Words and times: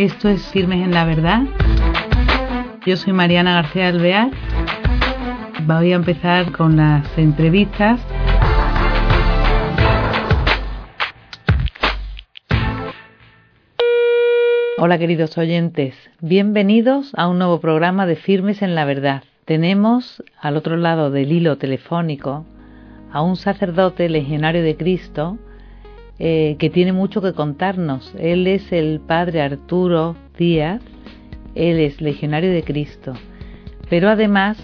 Esto 0.00 0.30
es 0.30 0.40
Firmes 0.46 0.82
en 0.82 0.92
la 0.92 1.04
Verdad. 1.04 1.42
Yo 2.86 2.96
soy 2.96 3.12
Mariana 3.12 3.52
García 3.52 3.88
Alvear. 3.88 4.30
Voy 5.66 5.92
a 5.92 5.96
empezar 5.96 6.52
con 6.52 6.78
las 6.78 7.06
entrevistas. 7.18 8.00
Hola 14.78 14.98
queridos 14.98 15.36
oyentes, 15.36 15.94
bienvenidos 16.22 17.12
a 17.14 17.28
un 17.28 17.36
nuevo 17.36 17.60
programa 17.60 18.06
de 18.06 18.16
Firmes 18.16 18.62
en 18.62 18.74
la 18.74 18.86
Verdad. 18.86 19.24
Tenemos 19.44 20.24
al 20.40 20.56
otro 20.56 20.78
lado 20.78 21.10
del 21.10 21.30
hilo 21.30 21.58
telefónico 21.58 22.46
a 23.12 23.20
un 23.20 23.36
sacerdote 23.36 24.08
legionario 24.08 24.62
de 24.62 24.78
Cristo 24.78 25.36
eh, 26.20 26.56
que 26.58 26.70
tiene 26.70 26.92
mucho 26.92 27.22
que 27.22 27.32
contarnos. 27.32 28.14
Él 28.18 28.46
es 28.46 28.72
el 28.72 29.00
padre 29.00 29.40
Arturo 29.40 30.16
Díaz, 30.38 30.82
él 31.54 31.78
es 31.78 32.00
legionario 32.00 32.52
de 32.52 32.62
Cristo, 32.62 33.14
pero 33.88 34.10
además 34.10 34.62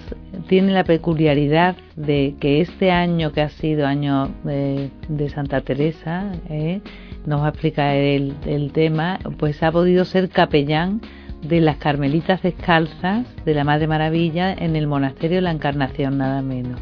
tiene 0.49 0.73
la 0.73 0.85
peculiaridad 0.85 1.75
de 1.97 2.37
que 2.39 2.61
este 2.61 2.91
año 2.91 3.33
que 3.33 3.41
ha 3.41 3.49
sido 3.49 3.87
año 3.87 4.29
de, 4.45 4.91
Santa 5.35 5.63
Teresa, 5.63 6.31
eh, 6.51 6.81
nos 7.25 7.41
va 7.41 7.47
a 7.47 7.51
explicar 7.51 7.97
el 7.97 8.71
tema, 8.73 9.19
pues 9.39 9.63
ha 9.63 9.73
podido 9.73 10.05
ser 10.05 10.29
capellán 10.29 11.01
de 11.43 11.61
las 11.61 11.77
Carmelitas 11.77 12.43
Descalzas 12.43 13.27
de 13.45 13.55
la 13.55 13.65
Madre 13.65 13.87
Maravilla 13.87 14.53
en 14.53 14.77
el 14.77 14.87
Monasterio 14.87 15.37
de 15.37 15.43
la 15.43 15.53
Encarnación, 15.53 16.19
nada 16.19 16.43
menos. 16.43 16.81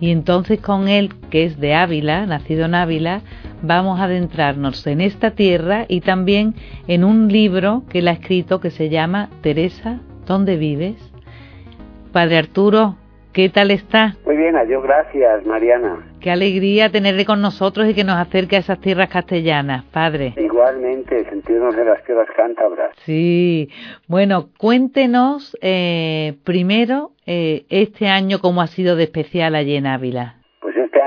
Y 0.00 0.10
entonces 0.10 0.60
con 0.60 0.88
él, 0.88 1.14
que 1.30 1.44
es 1.44 1.58
de 1.58 1.74
Ávila, 1.74 2.26
nacido 2.26 2.66
en 2.66 2.74
Ávila, 2.74 3.22
vamos 3.62 4.00
a 4.00 4.04
adentrarnos 4.04 4.86
en 4.86 5.00
esta 5.00 5.32
tierra 5.32 5.84
y 5.88 6.00
también 6.00 6.54
en 6.88 7.04
un 7.04 7.28
libro 7.28 7.82
que 7.90 8.00
él 8.00 8.08
ha 8.08 8.12
escrito 8.12 8.60
que 8.60 8.70
se 8.70 8.88
llama 8.88 9.28
Teresa, 9.42 10.00
¿dónde 10.26 10.56
vives? 10.56 10.96
Padre 12.12 12.38
Arturo, 12.38 12.96
¿qué 13.32 13.48
tal 13.48 13.70
está? 13.70 14.16
Muy 14.24 14.36
bien, 14.36 14.56
adiós, 14.56 14.82
gracias, 14.82 15.44
Mariana. 15.44 16.06
Qué 16.20 16.30
alegría 16.30 16.90
tenerle 16.90 17.24
con 17.24 17.40
nosotros 17.40 17.88
y 17.88 17.94
que 17.94 18.04
nos 18.04 18.16
acerque 18.16 18.56
a 18.56 18.60
esas 18.60 18.80
tierras 18.80 19.08
castellanas, 19.08 19.84
Padre. 19.84 20.34
Igualmente, 20.36 21.28
sentirnos 21.28 21.76
en 21.76 21.86
las 21.86 22.02
tierras 22.04 22.28
cántabras. 22.36 22.90
Sí, 23.04 23.68
bueno, 24.08 24.48
cuéntenos 24.58 25.56
eh, 25.60 26.34
primero 26.44 27.12
eh, 27.26 27.66
este 27.68 28.08
año 28.08 28.38
cómo 28.40 28.62
ha 28.62 28.66
sido 28.66 28.96
de 28.96 29.04
especial 29.04 29.54
allí 29.54 29.76
en 29.76 29.86
Ávila. 29.86 30.36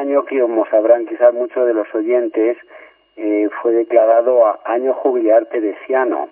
Año, 0.10 0.26
que 0.26 0.42
como 0.42 0.66
sabrán 0.66 1.06
quizás 1.06 1.36
muchos 1.36 1.68
de 1.68 1.74
los 1.76 1.94
oyentes, 1.94 2.58
eh, 3.16 3.48
fue 3.62 3.74
declarado 3.74 4.44
año 4.66 4.94
jubilar 4.96 5.46
teresiano, 5.46 6.30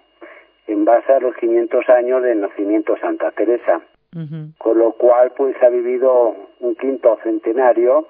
en 0.65 0.83
base 0.83 1.13
a 1.13 1.19
los 1.19 1.35
500 1.35 1.87
años 1.89 2.23
del 2.23 2.41
nacimiento 2.41 2.95
de 2.95 3.01
Santa 3.01 3.31
Teresa. 3.31 3.81
Con 4.57 4.79
lo 4.79 4.93
cual, 4.93 5.31
pues 5.37 5.55
ha 5.61 5.69
vivido 5.69 6.35
un 6.59 6.75
quinto 6.75 7.19
centenario 7.21 8.07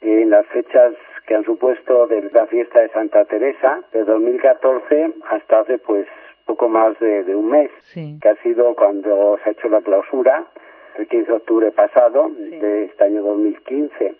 en 0.00 0.30
las 0.30 0.44
fechas 0.46 0.94
que 1.28 1.36
han 1.36 1.44
supuesto 1.44 2.08
de 2.08 2.28
la 2.32 2.46
fiesta 2.46 2.80
de 2.80 2.88
Santa 2.88 3.24
Teresa, 3.24 3.80
de 3.92 4.02
2014 4.02 5.12
hasta 5.30 5.60
hace 5.60 5.78
pues 5.78 6.08
poco 6.44 6.68
más 6.68 6.98
de, 6.98 7.36
un 7.36 7.50
mes, 7.50 7.70
que 7.94 8.28
ha 8.28 8.34
sido 8.42 8.74
cuando 8.74 9.38
se 9.44 9.50
ha 9.50 9.52
hecho 9.52 9.68
la 9.68 9.80
clausura, 9.80 10.44
el 10.96 11.06
15 11.06 11.26
de 11.26 11.36
octubre 11.36 11.70
pasado, 11.70 12.30
de 12.30 12.86
este 12.86 13.04
año 13.04 13.22
2015. 13.22 14.16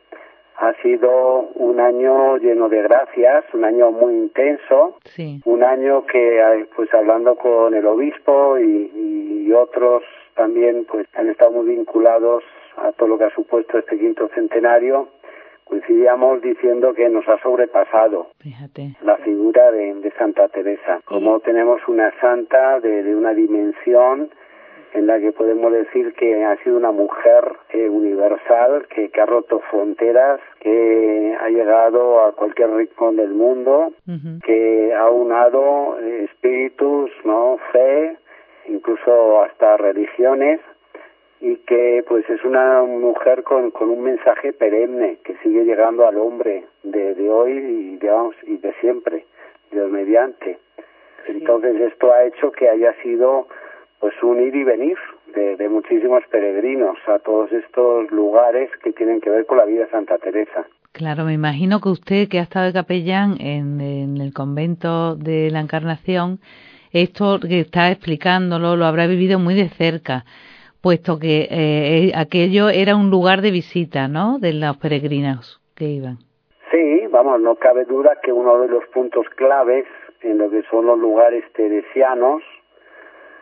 Ha 0.61 0.75
sido 0.83 1.49
un 1.55 1.79
año 1.81 2.37
lleno 2.39 2.69
de 2.69 2.83
gracias, 2.83 3.45
un 3.55 3.65
año 3.65 3.93
muy 3.93 4.15
intenso, 4.15 4.99
un 5.45 5.63
año 5.63 6.05
que, 6.07 6.67
pues 6.75 6.93
hablando 6.93 7.37
con 7.37 7.75
el 7.75 7.87
obispo 7.87 8.59
y, 8.59 9.45
y 9.47 9.53
otros 9.53 10.03
también, 10.35 10.85
pues 10.85 11.07
han 11.15 11.29
estado 11.29 11.53
muy 11.53 11.75
vinculados 11.75 12.43
a 12.77 12.93
todo 12.93 13.09
lo 13.09 13.19
que 13.19 13.25
ha 13.25 13.31
supuesto 13.31 13.79
este 13.79 13.99
quinto 13.99 14.29
centenario, 14.35 15.09
coincidíamos 15.65 16.41
diciendo 16.41 16.95
que 16.95 17.09
nos 17.09 17.29
ha 17.29 17.39
sobrepasado 17.43 18.29
la 19.03 19.17
figura 19.19 19.71
de, 19.71 20.13
Santa 20.19 20.49
Teresa. 20.49 21.01
Como 21.05 21.41
tenemos 21.41 21.87
una 21.87 22.13
santa 22.21 22.81
de, 22.81 23.15
una 23.15 23.35
dimensión 23.35 24.31
en 24.95 25.07
la 25.07 25.19
que 25.21 25.33
podemos 25.33 25.73
decir 25.73 26.13
que 26.15 26.45
ha 26.45 26.57
sido 26.63 26.77
una 26.77 26.93
mujer 26.93 27.45
eh, 27.71 27.89
universal, 27.89 28.87
que, 28.89 29.11
ha 29.21 29.27
roto 29.27 29.61
fronteras, 29.71 30.41
que 30.61 31.37
ha 31.41 31.49
llegado 31.49 32.25
a 32.25 32.33
cualquier 32.33 32.71
rincón 32.71 33.17
del 33.17 33.31
mundo, 33.31 33.93
que 34.45 34.95
ha 34.95 35.11
unado 35.11 35.99
eh, 36.01 36.25
espíritus, 36.25 37.11
no 37.25 37.59
fe, 37.73 38.17
incluso 38.69 39.43
hasta 39.43 39.77
religiones, 39.77 40.61
y 41.41 41.57
que 41.57 42.05
pues 42.09 42.29
es 42.29 42.45
una 42.45 42.83
mujer 42.83 43.45
con, 43.45 43.71
con 43.71 43.91
un 43.91 44.03
mensaje 44.03 44.53
perenne 44.53 45.19
que 45.25 45.37
sigue 45.37 45.65
llegando 45.65 46.07
al 46.07 46.19
hombre 46.19 46.65
de, 46.83 47.15
de 47.15 47.31
hoy 47.31 47.53
y 47.53 47.97
de, 47.99 48.11
y 48.47 48.57
de 48.57 48.73
siempre, 48.81 49.25
Dios 49.71 49.91
mediante. 49.91 50.59
Entonces 51.27 51.81
esto 51.81 52.13
ha 52.13 52.25
hecho 52.25 52.51
que 52.51 52.69
haya 52.69 52.93
sido 53.03 53.47
pues 54.01 54.15
un 54.23 54.41
ir 54.41 54.55
y 54.55 54.65
venir 54.65 54.97
de, 55.35 55.57
de, 55.57 55.69
muchísimos 55.69 56.23
peregrinos 56.31 56.97
a 57.07 57.19
todos 57.19 57.53
estos 57.53 58.11
lugares 58.11 58.71
que 58.83 58.93
tienen 58.93 59.21
que 59.21 59.31
ver 59.31 59.47
con 59.47 59.59
la 59.59 59.65
vida 59.65 59.85
de 59.85 59.91
Santa 59.91 60.19
Teresa. 60.19 60.67
Claro, 60.93 61.25
me 61.25 61.35
imagino 61.35 61.81
que 61.81 61.89
usted 61.91 62.29
que 62.29 62.39
ha 62.39 62.43
estado 62.43 62.67
de 62.67 62.73
capellán 62.73 63.37
en, 63.41 63.81
en 63.81 64.17
el 64.19 64.33
convento 64.33 65.17
de 65.17 65.51
la 65.51 65.61
Encarnación, 65.61 66.39
esto 66.93 67.39
que 67.41 67.61
está 67.61 67.91
explicándolo 67.91 68.77
lo 68.77 68.87
habrá 68.87 69.07
vivido 69.07 69.39
muy 69.39 69.55
de 69.55 69.69
cerca 69.69 70.25
puesto 70.83 71.19
que 71.19 71.43
eh, 71.43 71.49
eh, 71.51 72.13
aquello 72.15 72.69
era 72.69 72.97
un 72.97 73.11
lugar 73.11 73.43
de 73.43 73.51
visita, 73.51 74.09
¿no?, 74.09 74.39
de 74.39 74.53
los 74.53 74.77
peregrinos 74.77 75.61
que 75.77 75.85
iban. 75.87 76.19
Sí, 76.71 77.07
vamos, 77.11 77.41
no 77.41 77.57
cabe 77.57 77.85
duda 77.85 78.19
que 78.23 78.33
uno 78.33 78.61
de 78.61 78.69
los 78.69 78.87
puntos 78.89 79.27
claves 79.37 79.87
en 80.23 80.39
lo 80.39 80.51
que 80.51 80.63
son 80.71 80.87
los 80.87 80.99
lugares 80.99 81.45
teresianos, 81.53 82.43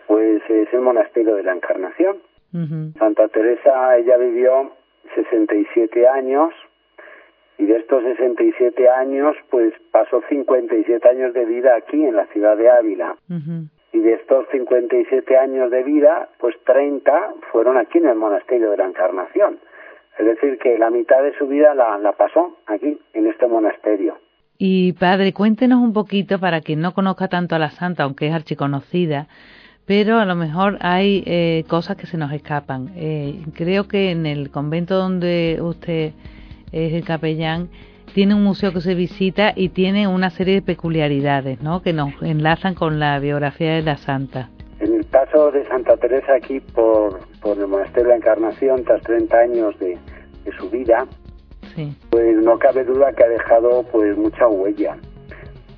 pues 0.07 0.43
es 0.49 0.73
el 0.73 0.81
monasterio 0.81 1.35
de 1.37 1.43
la 1.43 1.53
Encarnación. 1.53 2.19
Santa 2.99 3.29
Teresa, 3.29 3.99
ella 3.99 4.17
vivió 4.17 4.73
67 5.15 6.09
años 6.09 6.55
y 7.59 7.67
de 7.67 7.77
estos 7.77 8.03
67 8.03 8.89
años, 8.89 9.37
pues 9.51 9.75
pasó 9.91 10.23
57 10.29 11.07
años 11.09 11.35
de 11.35 11.45
vida 11.45 11.77
aquí 11.77 12.03
en 12.03 12.17
la 12.17 12.27
ciudad 12.27 12.57
de 12.57 12.71
Ávila 12.71 13.17
y 13.93 13.99
de 13.99 14.15
estos 14.15 14.47
57 14.53 15.37
años 15.37 15.71
de 15.71 15.83
vida, 15.83 16.29
pues 16.39 16.55
30 16.65 17.35
fueron 17.53 17.77
aquí 17.77 17.99
en 17.99 18.09
el 18.09 18.17
monasterio 18.17 18.71
de 18.71 18.77
la 18.77 18.87
Encarnación. 18.87 19.59
Es 20.19 20.25
decir, 20.25 20.59
que 20.59 20.79
la 20.79 20.91
mitad 20.91 21.23
de 21.23 21.37
su 21.37 21.47
vida 21.47 21.75
la, 21.75 21.99
la 21.99 22.13
pasó 22.13 22.57
aquí, 22.67 22.99
en 23.13 23.27
este 23.27 23.47
monasterio. 23.47 24.19
Y 24.59 24.95
padre, 24.95 25.33
cuéntenos 25.35 25.81
un 25.81 25.93
poquito 25.93 26.39
para 26.39 26.61
quien 26.63 26.81
no 26.81 26.95
conozca 26.95 27.29
tanto 27.29 27.55
a 27.55 27.59
la 27.59 27.71
santa, 27.71 28.05
aunque 28.05 28.29
es 28.29 28.35
archiconocida, 28.35 29.29
pero 29.87 30.19
a 30.19 30.25
lo 30.25 30.35
mejor 30.35 30.79
hay 30.81 31.23
eh, 31.27 31.65
cosas 31.69 31.97
que 31.97 32.07
se 32.07 32.19
nos 32.19 32.33
escapan. 32.33 32.91
Eh, 32.97 33.43
creo 33.55 33.87
que 33.87 34.11
en 34.11 34.27
el 34.27 34.51
convento 34.51 34.97
donde 34.97 35.59
usted 35.63 36.13
es 36.73 36.93
el 36.93 37.05
capellán, 37.05 37.69
tiene 38.13 38.35
un 38.35 38.43
museo 38.43 38.73
que 38.73 38.81
se 38.81 38.95
visita 38.95 39.53
y 39.55 39.69
tiene 39.69 40.09
una 40.09 40.31
serie 40.31 40.55
de 40.55 40.63
peculiaridades, 40.63 41.63
¿no? 41.63 41.83
Que 41.83 41.93
nos 41.93 42.11
enlazan 42.23 42.75
con 42.75 42.99
la 42.99 43.19
biografía 43.19 43.75
de 43.75 43.83
la 43.83 43.97
santa. 43.97 44.49
En 44.81 44.95
el 44.95 45.05
paso 45.05 45.51
de 45.51 45.65
Santa 45.67 45.97
Teresa 45.97 46.35
aquí 46.35 46.61
por, 46.61 47.21
por 47.41 47.59
el 47.59 47.67
Monasterio 47.67 48.05
de 48.05 48.11
la 48.11 48.17
Encarnación, 48.17 48.85
tras 48.85 49.03
30 49.03 49.37
años 49.37 49.79
de, 49.79 49.99
su 50.59 50.71
vida, 50.71 51.07
pues 52.09 52.37
no 52.37 52.59
cabe 52.59 52.85
duda 52.85 53.13
que 53.13 53.25
ha 53.25 53.29
dejado 53.29 53.83
pues 53.93 54.17
mucha 54.17 54.47
huella, 54.49 54.97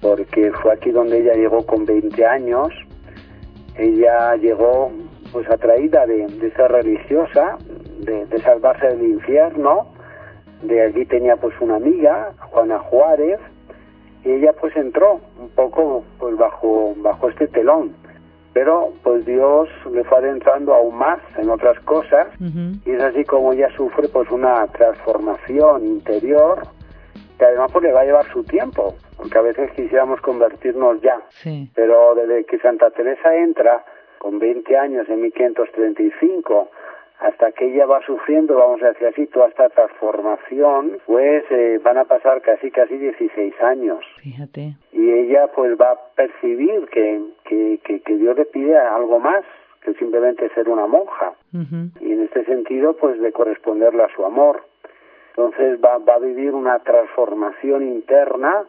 porque 0.00 0.52
fue 0.62 0.74
aquí 0.74 0.90
donde 0.90 1.20
ella 1.20 1.34
llegó 1.34 1.64
con 1.64 1.86
20 1.86 2.24
años, 2.26 2.68
ella 3.78 4.36
llegó 4.36 4.90
pues 5.32 5.48
atraída 5.50 6.06
de, 6.06 6.26
de 6.26 6.50
ser 6.52 6.70
religiosa, 6.70 7.58
de, 8.00 8.26
de 8.26 8.38
salvarse 8.40 8.86
del 8.88 9.02
infierno, 9.02 9.92
de 10.62 10.82
allí 10.82 11.04
tenía 11.06 11.36
pues 11.36 11.54
una 11.60 11.76
amiga, 11.76 12.32
Juana 12.50 12.78
Juárez, 12.80 13.38
y 14.24 14.30
ella 14.32 14.52
pues 14.60 14.74
entró 14.76 15.20
un 15.38 15.48
poco 15.50 16.04
pues 16.18 16.36
bajo, 16.36 16.94
bajo 16.96 17.28
este 17.28 17.46
telón. 17.48 17.94
Pero 18.52 18.92
pues 19.04 19.24
Dios 19.24 19.68
le 19.92 20.02
fue 20.04 20.18
adentrando 20.18 20.74
aún 20.74 20.96
más 20.96 21.20
en 21.36 21.48
otras 21.48 21.78
cosas 21.80 22.26
y 22.84 22.90
es 22.90 23.00
así 23.00 23.24
como 23.24 23.52
ella 23.52 23.68
sufre 23.76 24.08
pues 24.08 24.28
una 24.30 24.66
transformación 24.68 25.86
interior 25.86 26.62
que 27.38 27.44
además 27.44 27.70
pues 27.72 27.84
le 27.84 27.92
va 27.92 28.00
a 28.00 28.04
llevar 28.04 28.26
su 28.32 28.42
tiempo, 28.42 28.96
porque 29.18 29.36
a 29.36 29.42
veces 29.42 29.70
quisiéramos 29.72 30.20
convertirnos 30.20 31.02
ya. 31.02 31.20
Pero 31.74 32.14
desde 32.14 32.44
que 32.44 32.58
Santa 32.60 32.90
Teresa 32.90 33.34
entra 33.34 33.84
con 34.18 34.38
20 34.38 34.76
años 34.76 35.08
en 35.08 35.20
1535 35.22 36.70
hasta 37.18 37.50
que 37.50 37.66
ella 37.66 37.84
va 37.86 38.00
sufriendo, 38.06 38.54
vamos 38.54 38.80
a 38.82 38.88
decir 38.88 39.08
así, 39.08 39.26
toda 39.26 39.48
esta 39.48 39.68
transformación, 39.70 40.98
pues 41.04 41.44
eh, 41.50 41.80
van 41.82 41.98
a 41.98 42.04
pasar 42.04 42.40
casi 42.42 42.70
casi 42.70 42.96
16 42.96 43.60
años. 43.60 44.04
Fíjate. 44.22 44.76
Y 44.92 45.10
ella 45.10 45.48
pues 45.48 45.76
va 45.78 45.92
a 45.92 45.98
percibir 46.14 46.86
que, 46.92 47.20
que, 47.44 47.80
que, 48.04 48.16
Dios 48.16 48.36
le 48.36 48.44
pide 48.44 48.78
algo 48.78 49.18
más 49.18 49.44
que 49.82 49.94
simplemente 49.94 50.48
ser 50.54 50.68
una 50.68 50.86
monja. 50.86 51.32
Y 52.00 52.12
en 52.12 52.22
este 52.22 52.44
sentido 52.44 52.94
pues 52.96 53.20
de 53.20 53.32
corresponderle 53.32 54.04
a 54.04 54.14
su 54.14 54.24
amor. 54.24 54.62
Entonces 55.30 55.80
va, 55.84 55.98
va 55.98 56.14
a 56.14 56.18
vivir 56.18 56.54
una 56.54 56.78
transformación 56.80 57.82
interna 57.82 58.64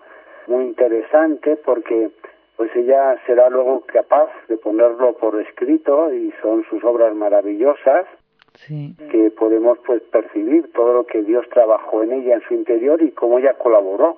muy 0.49 0.65
interesante 0.65 1.55
porque 1.57 2.09
pues 2.57 2.75
ella 2.75 3.15
será 3.25 3.49
luego 3.49 3.83
capaz 3.85 4.29
de 4.49 4.57
ponerlo 4.57 5.13
por 5.13 5.39
escrito 5.39 6.13
y 6.13 6.33
son 6.41 6.65
sus 6.69 6.83
obras 6.83 7.15
maravillosas 7.15 8.05
que 8.67 9.31
podemos 9.37 9.77
pues 9.85 10.01
percibir 10.11 10.71
todo 10.73 10.93
lo 10.93 11.05
que 11.05 11.21
Dios 11.21 11.47
trabajó 11.53 12.03
en 12.03 12.11
ella 12.11 12.35
en 12.35 12.41
su 12.41 12.53
interior 12.53 13.01
y 13.01 13.11
cómo 13.11 13.39
ella 13.39 13.53
colaboró 13.53 14.17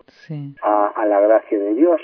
a, 0.64 1.06
la 1.06 1.20
gracia 1.20 1.60
de 1.60 1.76
Dios. 1.76 2.02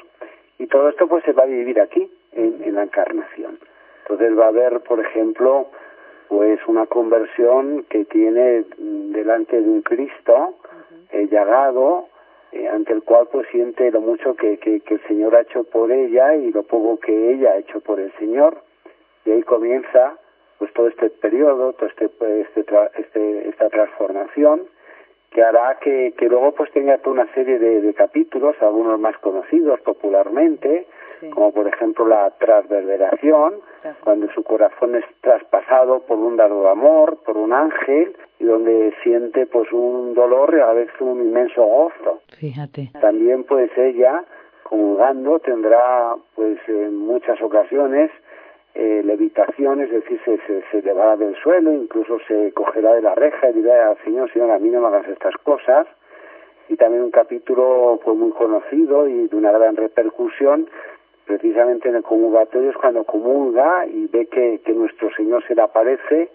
Y 0.60 0.68
todo 0.68 0.90
esto 0.90 1.08
pues 1.08 1.24
se 1.24 1.32
va 1.32 1.44
a 1.44 1.48
vivir 1.48 1.80
aquí 1.80 2.08
en, 2.34 2.76
la 2.76 2.84
encarnación. 2.84 3.58
Entonces 4.04 4.38
va 4.38 4.46
a 4.46 4.50
haber 4.50 4.82
por 4.82 5.00
ejemplo 5.00 5.68
pues 6.28 6.60
una 6.68 6.86
conversión 6.86 7.86
que 7.90 8.06
tiene 8.06 8.66
delante 8.78 9.60
de 9.60 9.68
un 9.68 9.82
Cristo 9.82 10.56
eh, 11.12 11.28
llagado 11.32 12.10
eh, 12.58 12.68
ante 12.68 12.94
el 12.94 13.04
cual 13.04 13.28
pues 13.32 13.48
siente 13.50 13.92
lo 13.92 14.02
mucho 14.02 14.36
que, 14.36 14.58
que, 14.58 14.80
que, 14.82 14.96
el 14.96 15.02
Señor 15.08 15.36
ha 15.36 15.42
hecho 15.42 15.64
por 15.64 15.92
ella 15.92 16.36
y 16.36 16.52
lo 16.52 16.64
poco 16.64 17.00
que 17.00 17.32
ella 17.34 17.52
ha 17.52 17.58
hecho 17.58 17.82
por 17.82 18.00
el 18.00 18.12
Señor. 18.14 18.58
Y 19.26 19.32
ahí 19.32 19.44
comienza 19.44 20.18
pues 20.58 20.74
todo 20.74 20.88
este 20.88 21.10
periodo, 21.10 21.74
todo 21.74 21.88
este, 21.88 22.06
este, 22.06 22.66
este, 22.98 23.50
esta 23.50 23.70
transformación 23.70 24.64
que 25.32 25.44
hará 25.44 25.78
que, 25.80 26.14
que 26.18 26.28
luego 26.28 26.54
pues 26.54 26.72
tenga 26.72 26.98
toda 27.00 27.22
una 27.22 27.34
serie 27.34 27.60
de, 27.60 27.82
de 27.82 27.94
capítulos, 27.94 28.56
algunos 28.62 29.00
más 29.00 29.18
conocidos 29.20 29.80
popularmente, 29.82 30.88
como 31.34 31.52
por 31.52 31.68
ejemplo 31.68 32.08
la 32.08 32.32
transverberación, 32.40 33.62
cuando 34.04 34.32
su 34.34 34.44
corazón 34.44 34.96
es 34.96 35.06
traspasado 35.22 36.02
por 36.02 36.18
un 36.18 36.38
dardo 36.38 36.64
de 36.64 36.70
amor, 36.70 37.18
por 37.24 37.38
un 37.38 37.54
ángel, 37.54 38.16
y 38.40 38.46
donde 38.46 38.94
siente 39.04 39.46
pues 39.48 39.72
un 39.72 40.14
dolor 40.14 40.54
y 40.56 40.62
a 40.62 40.74
veces 40.74 40.94
un 41.00 41.22
inmenso 41.22 41.64
gozo. 41.64 42.22
Fíjate. 42.40 42.92
También 43.02 43.44
pues 43.44 43.72
ella, 43.78 44.24
comulgando, 44.64 45.40
tendrá 45.40 46.16
pues 46.36 46.60
en 46.68 46.96
muchas 46.96 47.42
ocasiones 47.42 48.12
eh, 48.76 49.02
levitación, 49.04 49.82
es 49.82 49.90
decir, 49.90 50.20
se, 50.24 50.38
se, 50.46 50.62
se 50.70 50.80
elevará 50.80 51.18
del 51.18 51.36
suelo, 51.38 51.74
incluso 51.74 52.20
se 52.28 52.52
cogerá 52.54 52.94
de 52.94 53.02
la 53.02 53.16
reja 53.16 53.50
y 53.50 53.54
dirá 53.54 53.90
al 53.90 53.98
Señor, 54.04 54.32
Señor, 54.32 54.52
a 54.52 54.60
mí 54.60 54.70
no 54.70 54.82
me 54.82 54.88
hagas 54.88 55.08
estas 55.08 55.36
cosas. 55.38 55.88
Y 56.70 56.76
también 56.76 57.02
un 57.02 57.12
capítulo 57.12 58.00
pues 58.04 58.16
muy 58.16 58.30
conocido 58.32 59.08
y 59.08 59.28
de 59.30 59.36
una 59.36 59.52
gran 59.52 59.78
repercusión, 59.78 60.70
precisamente 61.26 61.90
en 61.90 61.96
el 61.96 62.04
comulgatorio 62.04 62.70
es 62.70 62.78
cuando 62.78 63.04
comulga 63.04 63.88
y 63.88 64.06
ve 64.08 64.28
que, 64.28 64.62
que 64.64 64.74
nuestro 64.74 65.10
Señor 65.16 65.44
se 65.48 65.56
le 65.56 65.62
aparece 65.64 66.30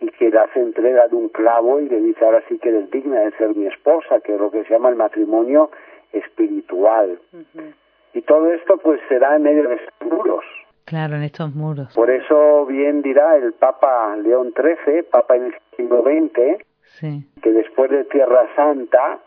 y 0.00 0.08
que 0.08 0.30
le 0.30 0.38
hace 0.38 0.60
entrega 0.60 1.08
de 1.08 1.16
un 1.16 1.28
clavo 1.28 1.80
y 1.80 1.88
le 1.88 2.00
dice 2.00 2.24
ahora 2.24 2.42
sí 2.48 2.58
que 2.58 2.68
eres 2.68 2.90
digna 2.90 3.20
de 3.20 3.32
ser 3.32 3.54
mi 3.54 3.66
esposa, 3.66 4.20
que 4.20 4.34
es 4.34 4.40
lo 4.40 4.50
que 4.50 4.64
se 4.64 4.70
llama 4.70 4.90
el 4.90 4.96
matrimonio 4.96 5.70
espiritual. 6.12 7.18
Y 8.14 8.22
todo 8.22 8.52
esto 8.52 8.78
pues 8.78 9.00
será 9.08 9.36
en 9.36 9.42
medio 9.42 9.68
de 9.68 9.78
muros. 10.04 10.44
Claro, 10.84 11.16
en 11.16 11.22
estos 11.22 11.54
muros. 11.54 11.92
Por 11.94 12.10
eso 12.10 12.64
bien 12.64 13.02
dirá 13.02 13.36
el 13.36 13.52
Papa 13.52 14.16
León 14.16 14.54
XIII, 14.56 15.02
Papa 15.02 15.36
en 15.36 15.44
el 15.44 15.54
siglo 15.76 16.02
XX, 16.02 16.64
que 17.42 17.52
después 17.52 17.90
de 17.90 18.04
Tierra 18.04 18.48
Santa, 18.56 19.18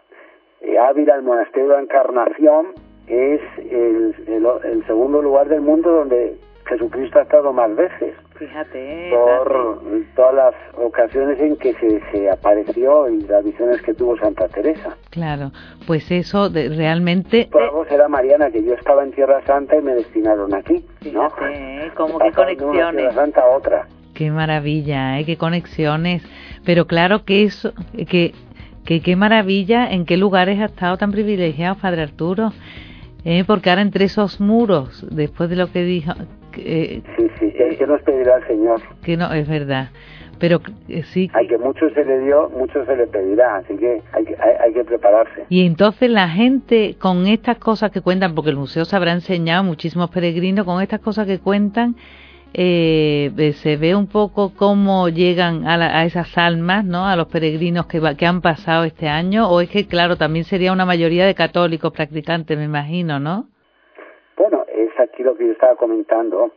eh, 0.61 0.77
Ávila, 0.77 1.15
el 1.15 1.21
monasterio 1.21 1.69
de 1.69 1.75
la 1.75 1.81
Encarnación, 1.83 2.73
es 3.07 3.41
el, 3.59 4.15
el, 4.27 4.85
segundo 4.87 5.21
lugar 5.21 5.49
del 5.49 5.61
mundo 5.61 5.91
donde 5.91 6.37
Jesucristo 6.65 7.19
ha 7.19 7.23
estado 7.23 7.53
más 7.53 7.75
veces. 7.75 8.15
Fíjate. 8.41 9.11
Por 9.11 9.75
todas 10.15 10.33
las 10.33 10.55
ocasiones 10.75 11.39
en 11.39 11.55
que 11.57 11.75
se, 11.75 12.01
se, 12.11 12.27
apareció 12.27 13.07
y 13.07 13.21
las 13.21 13.45
visiones 13.45 13.79
que 13.83 13.93
tuvo 13.93 14.17
Santa 14.17 14.47
Teresa. 14.47 14.97
Claro, 15.11 15.51
pues 15.85 16.09
eso 16.09 16.49
de, 16.49 16.69
realmente... 16.69 17.47
Por 17.51 17.61
algo 17.61 17.85
será 17.85 18.07
Mariana, 18.07 18.49
que 18.49 18.63
yo 18.63 18.73
estaba 18.73 19.03
en 19.03 19.11
Tierra 19.11 19.45
Santa 19.45 19.77
y 19.77 19.83
me 19.83 19.93
destinaron 19.93 20.55
aquí. 20.55 20.83
Fíjate, 21.01 21.85
¿no? 21.85 21.93
como 21.93 22.17
qué 22.17 22.31
conexiones. 22.31 22.95
Tierra 22.95 23.13
Santa 23.13 23.45
otra. 23.45 23.87
Qué 24.15 24.31
maravilla, 24.31 25.19
¿eh? 25.19 25.25
qué 25.25 25.37
conexiones. 25.37 26.23
Pero 26.65 26.87
claro 26.87 27.25
que 27.25 27.43
eso, 27.43 27.73
que, 28.09 28.33
que 28.85 29.03
qué 29.03 29.15
maravilla, 29.15 29.91
en 29.91 30.07
qué 30.07 30.17
lugares 30.17 30.59
ha 30.59 30.65
estado 30.65 30.97
tan 30.97 31.11
privilegiado 31.11 31.75
Padre 31.75 32.01
Arturo. 32.01 32.53
¿Eh? 33.23 33.43
porque 33.45 33.69
ahora 33.69 33.83
entre 33.83 34.05
esos 34.05 34.41
muros, 34.41 35.05
después 35.11 35.47
de 35.47 35.55
lo 35.55 35.71
que 35.71 35.83
dijo, 35.83 36.11
sí, 36.55 37.27
sí, 37.39 37.51
que, 37.51 37.87
nos 37.87 38.01
pedirá 38.01 38.37
el 38.37 38.47
Señor. 38.47 38.81
Que 39.03 39.17
no, 39.17 39.31
es 39.33 39.47
verdad. 39.47 39.89
Pero 40.39 40.59
eh, 40.89 41.03
sí. 41.03 41.29
Hay 41.33 41.47
que 41.47 41.57
mucho 41.57 41.89
se 41.91 42.03
le 42.03 42.19
dio, 42.21 42.49
mucho 42.49 42.83
se 42.85 42.95
le 42.95 43.05
pedirá, 43.07 43.57
así 43.57 43.75
que 43.77 44.01
hay, 44.11 44.25
que 44.25 44.35
hay, 44.35 44.73
que 44.73 44.83
prepararse. 44.83 45.45
Y 45.49 45.65
entonces 45.65 46.09
la 46.09 46.29
gente, 46.29 46.95
con 46.99 47.27
estas 47.27 47.57
cosas 47.57 47.91
que 47.91 48.01
cuentan, 48.01 48.33
porque 48.33 48.49
el 48.49 48.57
museo 48.57 48.85
se 48.85 48.95
habrá 48.95 49.11
enseñado 49.11 49.63
muchísimos 49.63 50.09
peregrinos, 50.09 50.65
con 50.65 50.81
estas 50.81 50.99
cosas 50.99 51.27
que 51.27 51.37
cuentan, 51.37 51.95
eh, 52.53 53.53
se 53.57 53.77
ve 53.77 53.95
un 53.95 54.07
poco 54.07 54.53
cómo 54.55 55.09
llegan 55.09 55.67
a, 55.67 55.75
a, 55.99 56.05
esas 56.05 56.35
almas, 56.37 56.83
¿no? 56.83 57.07
A 57.07 57.15
los 57.15 57.27
peregrinos 57.27 57.85
que, 57.85 58.01
que 58.17 58.25
han 58.25 58.41
pasado 58.41 58.83
este 58.83 59.07
año, 59.07 59.47
o 59.47 59.61
es 59.61 59.69
que, 59.69 59.85
claro, 59.85 60.15
también 60.17 60.45
sería 60.45 60.73
una 60.73 60.85
mayoría 60.85 61.25
de 61.25 61.35
católicos 61.35 61.93
practicantes, 61.93 62.57
me 62.57 62.65
imagino, 62.65 63.19
¿no? 63.19 63.47
Bueno, 64.41 64.65
es 64.73 64.89
aquí 64.99 65.21
lo 65.21 65.35
que 65.35 65.45
yo 65.45 65.51
estaba 65.51 65.75
comentando, 65.75 66.49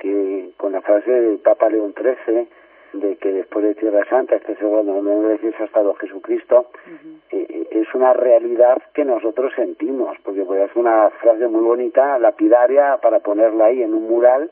que 0.00 0.50
con 0.56 0.72
la 0.72 0.80
frase 0.80 1.08
del 1.08 1.38
Papa 1.38 1.68
León 1.68 1.94
XIII, 1.96 2.48
de 2.94 3.16
que 3.18 3.32
después 3.32 3.64
de 3.64 3.76
Tierra 3.76 4.04
Santa, 4.10 4.34
este 4.34 4.56
segundo 4.56 5.00
nombre 5.00 5.34
de 5.34 5.38
Jesús 5.38 5.60
ha 5.60 5.64
estado 5.66 5.94
Jesucristo, 5.94 6.66
eh, 7.30 7.46
eh, 7.48 7.68
es 7.70 7.94
una 7.94 8.14
realidad 8.14 8.82
que 8.94 9.04
nosotros 9.04 9.52
sentimos, 9.54 10.18
porque 10.24 10.42
pues 10.42 10.68
es 10.68 10.74
una 10.74 11.08
frase 11.20 11.46
muy 11.46 11.60
bonita, 11.60 12.18
lapidaria, 12.18 12.98
para 13.00 13.20
ponerla 13.20 13.66
ahí 13.66 13.80
en 13.80 13.94
un 13.94 14.08
mural, 14.08 14.50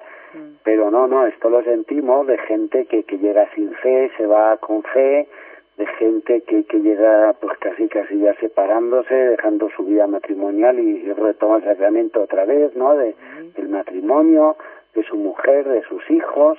pero 0.62 0.88
no, 0.88 1.08
no, 1.08 1.26
esto 1.26 1.50
lo 1.50 1.64
sentimos 1.64 2.28
de 2.28 2.38
gente 2.38 2.86
que, 2.86 3.02
que 3.02 3.18
llega 3.18 3.52
sin 3.56 3.74
fe, 3.74 4.12
se 4.16 4.24
va 4.24 4.56
con 4.58 4.84
fe, 4.84 5.26
de 5.78 5.86
gente 5.86 6.40
que, 6.42 6.64
que 6.64 6.80
llega 6.80 7.34
pues 7.40 7.56
casi 7.58 7.88
casi 7.88 8.18
ya 8.18 8.34
separándose, 8.34 9.14
dejando 9.14 9.70
su 9.70 9.84
vida 9.84 10.08
matrimonial 10.08 10.78
y, 10.80 11.12
retoma 11.12 11.58
el 11.58 11.64
sacramento 11.64 12.22
otra 12.22 12.44
vez, 12.44 12.74
¿no? 12.74 12.96
De, 12.96 13.14
del 13.56 13.68
matrimonio, 13.68 14.56
de 14.94 15.04
su 15.04 15.16
mujer, 15.16 15.68
de 15.68 15.82
sus 15.82 16.02
hijos, 16.10 16.58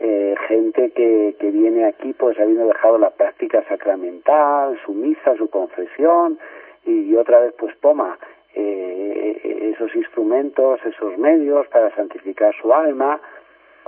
eh, 0.00 0.34
gente 0.48 0.90
que, 0.90 1.36
que 1.38 1.50
viene 1.52 1.86
aquí 1.86 2.12
pues 2.12 2.38
habiendo 2.40 2.66
dejado 2.66 2.98
la 2.98 3.10
práctica 3.10 3.62
sacramental, 3.68 4.78
su 4.84 4.92
misa, 4.92 5.36
su 5.36 5.48
confesión, 5.48 6.38
y, 6.84 7.14
otra 7.14 7.40
vez 7.40 7.54
pues 7.58 7.76
toma 7.80 8.18
eh, 8.54 9.72
esos 9.74 9.94
instrumentos, 9.94 10.80
esos 10.84 11.16
medios 11.18 11.68
para 11.68 11.94
santificar 11.94 12.52
su 12.60 12.74
alma, 12.74 13.20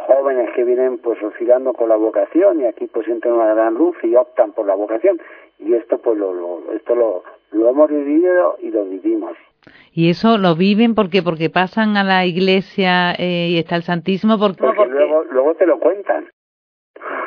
jóvenes 0.07 0.51
que 0.55 0.65
vienen 0.65 0.99
pues 0.99 1.23
oscilando 1.23 1.73
con 1.73 1.89
la 1.89 1.97
vocación 1.97 2.61
y 2.61 2.65
aquí 2.65 2.87
pues 2.87 3.07
sienten 3.07 3.33
una 3.33 3.55
gran 3.55 3.75
luz 3.75 3.97
y 4.03 4.15
optan 4.15 4.53
por 4.53 4.67
la 4.67 4.75
vocación. 4.75 5.21
Y 5.59 5.75
esto 5.75 5.99
pues 5.99 6.17
lo, 6.19 6.33
lo 6.33 6.73
esto 6.73 6.95
lo, 6.95 7.23
lo 7.53 7.69
hemos 7.69 7.91
vivido 7.91 8.57
y 8.61 8.71
lo 8.71 8.85
vivimos. 8.85 9.37
Y 9.93 10.11
eso 10.11 10.39
lo 10.39 10.55
viven 10.55 10.95
porque 10.95 11.23
porque 11.23 11.51
pasan 11.51 11.97
a 11.97 12.05
la 12.05 12.25
iglesia 12.25 13.13
eh, 13.19 13.49
y 13.51 13.59
está 13.59 13.77
el 13.77 13.83
Santísimo 13.83 14.39
porque, 14.39 14.63
luego 14.87 15.25
luego 15.25 15.55
te 15.55 15.67
lo 15.67 15.79
cuentan. 15.79 16.29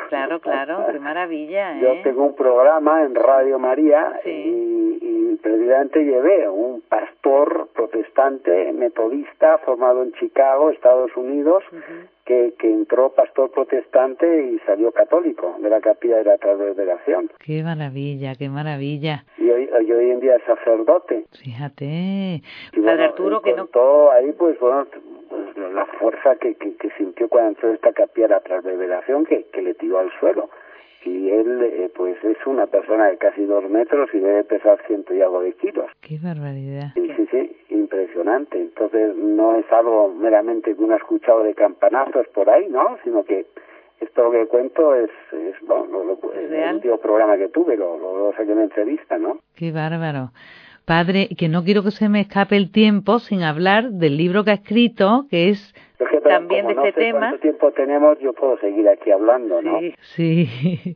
Claro 0.08 0.40
claro 0.40 0.86
qué 0.90 0.98
maravilla 0.98 1.78
¿eh? 1.78 1.80
yo 1.82 2.02
tengo 2.02 2.24
un 2.24 2.34
programa 2.34 3.02
en 3.02 3.14
Radio 3.14 3.58
María 3.58 4.20
y, 4.24 4.98
y 5.00 5.38
precisamente 5.42 6.04
llevé 6.04 6.48
un 6.48 6.82
pastor 6.82 7.68
protestante 7.74 8.72
metodista 8.72 9.58
formado 9.58 10.02
en 10.02 10.12
Chicago 10.14 10.70
Estados 10.70 11.10
Unidos 11.16 11.62
que, 12.24 12.54
que 12.58 12.70
entró 12.70 13.10
pastor 13.10 13.50
protestante 13.50 14.52
y 14.52 14.58
salió 14.60 14.92
católico 14.92 15.56
de 15.60 15.70
la 15.70 15.80
capilla 15.80 16.18
de 16.18 16.24
la 16.24 16.38
transverberación. 16.38 17.30
Qué 17.44 17.62
maravilla, 17.62 18.34
qué 18.34 18.48
maravilla. 18.48 19.24
Y 19.38 19.50
hoy, 19.50 19.68
hoy 19.72 20.10
en 20.10 20.20
día 20.20 20.36
es 20.36 20.44
sacerdote. 20.44 21.26
Fíjate. 21.42 22.42
Padre 22.84 23.04
Arturo, 23.04 23.42
que 23.42 23.54
no... 23.54 23.66
Todo 23.66 24.10
ahí, 24.12 24.32
pues, 24.32 24.58
bueno, 24.60 24.86
pues, 25.28 25.72
la 25.72 25.86
fuerza 25.86 26.36
que, 26.36 26.54
que, 26.54 26.74
que 26.76 26.90
sintió 26.98 27.28
cuando 27.28 27.50
entró 27.50 27.68
en 27.68 27.74
esta 27.76 27.92
capilla 27.92 28.28
de 28.28 28.34
la 28.34 28.40
transverberación 28.40 29.24
que, 29.24 29.44
que 29.52 29.62
le 29.62 29.74
tiró 29.74 29.98
al 29.98 30.10
suelo 30.20 30.50
y 31.04 31.30
él 31.30 31.62
eh, 31.62 31.90
pues 31.94 32.16
es 32.22 32.36
una 32.46 32.66
persona 32.66 33.06
de 33.06 33.16
casi 33.16 33.44
dos 33.44 33.68
metros 33.68 34.08
y 34.12 34.18
debe 34.18 34.44
pesar 34.44 34.80
ciento 34.86 35.14
y 35.14 35.20
algo 35.20 35.40
de 35.42 35.52
kilos. 35.54 35.86
Qué 36.00 36.18
barbaridad. 36.22 36.92
Sí, 36.94 37.10
sí, 37.16 37.26
sí, 37.30 37.56
impresionante. 37.92 38.58
Entonces 38.58 39.16
no 39.16 39.56
es 39.56 39.70
algo 39.70 40.12
meramente 40.14 40.74
que 40.74 40.82
uno 40.82 40.94
ha 40.94 40.98
escuchado 40.98 41.42
de 41.42 41.54
campanazos 41.54 42.26
por 42.34 42.48
ahí, 42.48 42.68
¿no? 42.68 42.96
Sino 43.04 43.24
que 43.24 43.46
esto 44.00 44.30
que 44.30 44.46
cuento 44.46 44.94
es, 44.94 45.10
es 45.32 45.54
bueno, 45.66 46.02
lo, 46.04 46.32
el 46.32 46.74
último 46.74 46.98
programa 46.98 47.36
que 47.36 47.48
tuve, 47.48 47.76
lo, 47.76 47.96
lo, 47.98 48.32
saqué 48.36 48.52
en 48.52 48.60
entrevista, 48.60 49.18
¿no? 49.18 49.38
Qué 49.54 49.70
bárbaro. 49.70 50.30
Padre, 50.84 51.28
que 51.38 51.48
no 51.48 51.62
quiero 51.62 51.84
que 51.84 51.92
se 51.92 52.08
me 52.08 52.20
escape 52.20 52.56
el 52.56 52.72
tiempo 52.72 53.20
sin 53.20 53.42
hablar 53.42 53.90
del 53.90 54.16
libro 54.16 54.42
que 54.42 54.50
ha 54.50 54.54
escrito, 54.54 55.26
que 55.30 55.50
es 55.50 55.74
también 56.22 56.66
de 56.66 56.72
este 56.72 56.92
tema. 56.92 57.18
Cuánto 57.20 57.38
tiempo 57.38 57.70
tenemos? 57.72 58.18
Yo 58.20 58.32
puedo 58.32 58.58
seguir 58.58 58.88
aquí 58.88 59.10
hablando, 59.10 59.62
¿no? 59.62 59.80
Sí, 60.14 60.48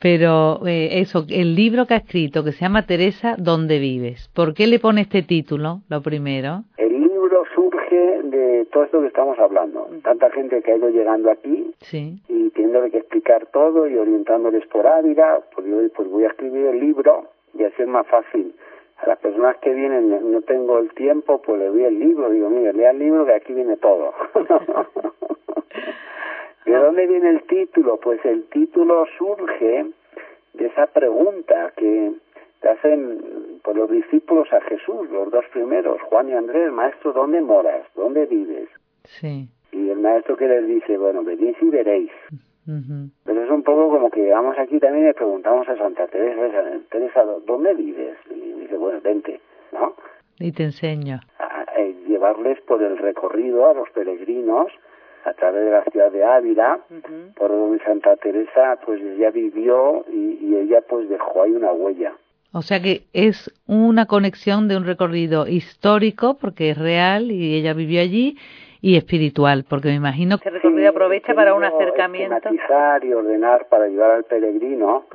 pero 0.00 0.66
eh, 0.66 1.00
eso, 1.00 1.24
el 1.28 1.54
libro 1.54 1.86
que 1.86 1.94
ha 1.94 1.98
escrito, 1.98 2.44
que 2.44 2.52
se 2.52 2.60
llama 2.60 2.86
Teresa, 2.86 3.36
¿dónde 3.38 3.78
vives? 3.78 4.30
¿Por 4.34 4.54
qué 4.54 4.66
le 4.66 4.78
pone 4.78 5.02
este 5.02 5.22
título, 5.22 5.80
lo 5.88 6.02
primero? 6.02 6.64
El 6.76 7.00
libro 7.00 7.44
surge 7.54 8.22
de 8.24 8.66
todo 8.72 8.84
esto 8.84 9.00
que 9.00 9.08
estamos 9.08 9.38
hablando. 9.38 9.88
Tanta 10.02 10.30
gente 10.30 10.62
que 10.62 10.72
ha 10.72 10.76
ido 10.76 10.90
llegando 10.90 11.30
aquí 11.30 11.72
sí. 11.80 12.20
y 12.28 12.50
teniéndole 12.50 12.90
que 12.90 12.98
explicar 12.98 13.46
todo 13.46 13.88
y 13.88 13.96
orientándoles 13.96 14.66
por 14.66 14.86
Ávila, 14.86 15.40
pues 15.54 15.66
yo 15.66 15.76
pues 15.94 16.08
voy 16.08 16.24
a 16.24 16.28
escribir 16.28 16.66
el 16.66 16.80
libro 16.80 17.24
y 17.56 17.64
así 17.64 17.82
es 17.82 17.88
más 17.88 18.06
fácil 18.06 18.54
a 19.04 19.08
las 19.10 19.18
personas 19.18 19.56
que 19.58 19.72
vienen 19.72 20.32
no 20.32 20.40
tengo 20.42 20.78
el 20.78 20.92
tiempo, 20.94 21.40
pues 21.42 21.58
le 21.58 21.66
doy 21.66 21.84
el 21.84 21.98
libro, 21.98 22.30
digo, 22.30 22.48
mire, 22.50 22.72
lea 22.72 22.90
el 22.90 22.98
libro 22.98 23.26
que 23.26 23.34
aquí 23.34 23.52
viene 23.52 23.76
todo. 23.76 24.14
¿De 26.64 26.72
dónde 26.72 27.06
viene 27.06 27.28
el 27.30 27.42
título? 27.42 27.98
Pues 27.98 28.24
el 28.24 28.44
título 28.44 29.06
surge 29.18 29.86
de 30.54 30.66
esa 30.66 30.86
pregunta 30.86 31.72
que 31.76 32.12
te 32.60 32.68
hacen 32.68 33.60
por 33.62 33.76
los 33.76 33.90
discípulos 33.90 34.50
a 34.52 34.60
Jesús, 34.62 35.10
los 35.10 35.30
dos 35.30 35.44
primeros, 35.52 36.00
Juan 36.02 36.30
y 36.30 36.32
Andrés, 36.32 36.72
maestro, 36.72 37.12
¿dónde 37.12 37.40
moras? 37.42 37.86
¿Dónde 37.94 38.24
vives? 38.26 38.68
Sí. 39.04 39.48
Y 39.72 39.90
el 39.90 39.98
maestro 39.98 40.36
que 40.36 40.48
les 40.48 40.66
dice, 40.66 40.96
bueno, 40.96 41.22
venís 41.22 41.56
y 41.60 41.68
veréis. 41.68 42.10
Pero 42.66 43.44
es 43.44 43.50
un 43.50 43.62
poco 43.62 43.90
como 43.90 44.10
que 44.10 44.20
llegamos 44.22 44.58
aquí 44.58 44.78
también 44.78 45.04
y 45.04 45.08
le 45.08 45.14
preguntamos 45.14 45.68
a 45.68 45.76
Santa 45.76 46.06
Teresa, 46.06 46.40
Teresa, 46.90 47.24
¿dónde 47.46 47.74
vives? 47.74 48.16
Y 48.30 48.60
dice, 48.60 48.76
bueno, 48.76 49.00
vente, 49.02 49.40
¿no? 49.72 49.94
Y 50.38 50.52
te 50.52 50.64
enseño. 50.64 51.20
A, 51.38 51.64
llevarles 52.06 52.60
por 52.62 52.82
el 52.82 52.96
recorrido 52.98 53.68
a 53.68 53.74
los 53.74 53.90
peregrinos 53.90 54.68
a 55.24 55.32
través 55.34 55.64
de 55.64 55.70
la 55.70 55.84
ciudad 55.84 56.12
de 56.12 56.22
Ávila, 56.24 56.80
por 57.36 57.50
donde 57.50 57.82
Santa 57.84 58.16
Teresa 58.16 58.78
pues 58.84 59.00
ya 59.18 59.30
vivió 59.30 60.04
y, 60.10 60.38
y 60.40 60.56
ella 60.56 60.82
pues 60.88 61.08
dejó 61.08 61.42
ahí 61.42 61.52
una 61.52 61.72
huella. 61.72 62.14
O 62.52 62.62
sea 62.62 62.80
que 62.80 63.02
es 63.12 63.52
una 63.66 64.06
conexión 64.06 64.68
de 64.68 64.76
un 64.76 64.84
recorrido 64.84 65.48
histórico, 65.48 66.38
porque 66.38 66.70
es 66.70 66.78
real 66.78 67.32
y 67.32 67.56
ella 67.56 67.74
vivió 67.74 68.00
allí, 68.00 68.36
y 68.84 68.98
espiritual, 68.98 69.64
porque 69.66 69.88
me 69.88 69.94
imagino 69.94 70.36
que 70.36 70.50
el 70.50 70.56
recorrido 70.56 70.90
aprovecha 70.90 71.32
para 71.32 71.54
un 71.54 71.64
acercamiento. 71.64 72.50
y 73.02 73.12
ordenar 73.14 73.66
para 73.70 73.84
ayudar 73.84 74.10
al 74.10 74.24
peregrino, 74.24 75.06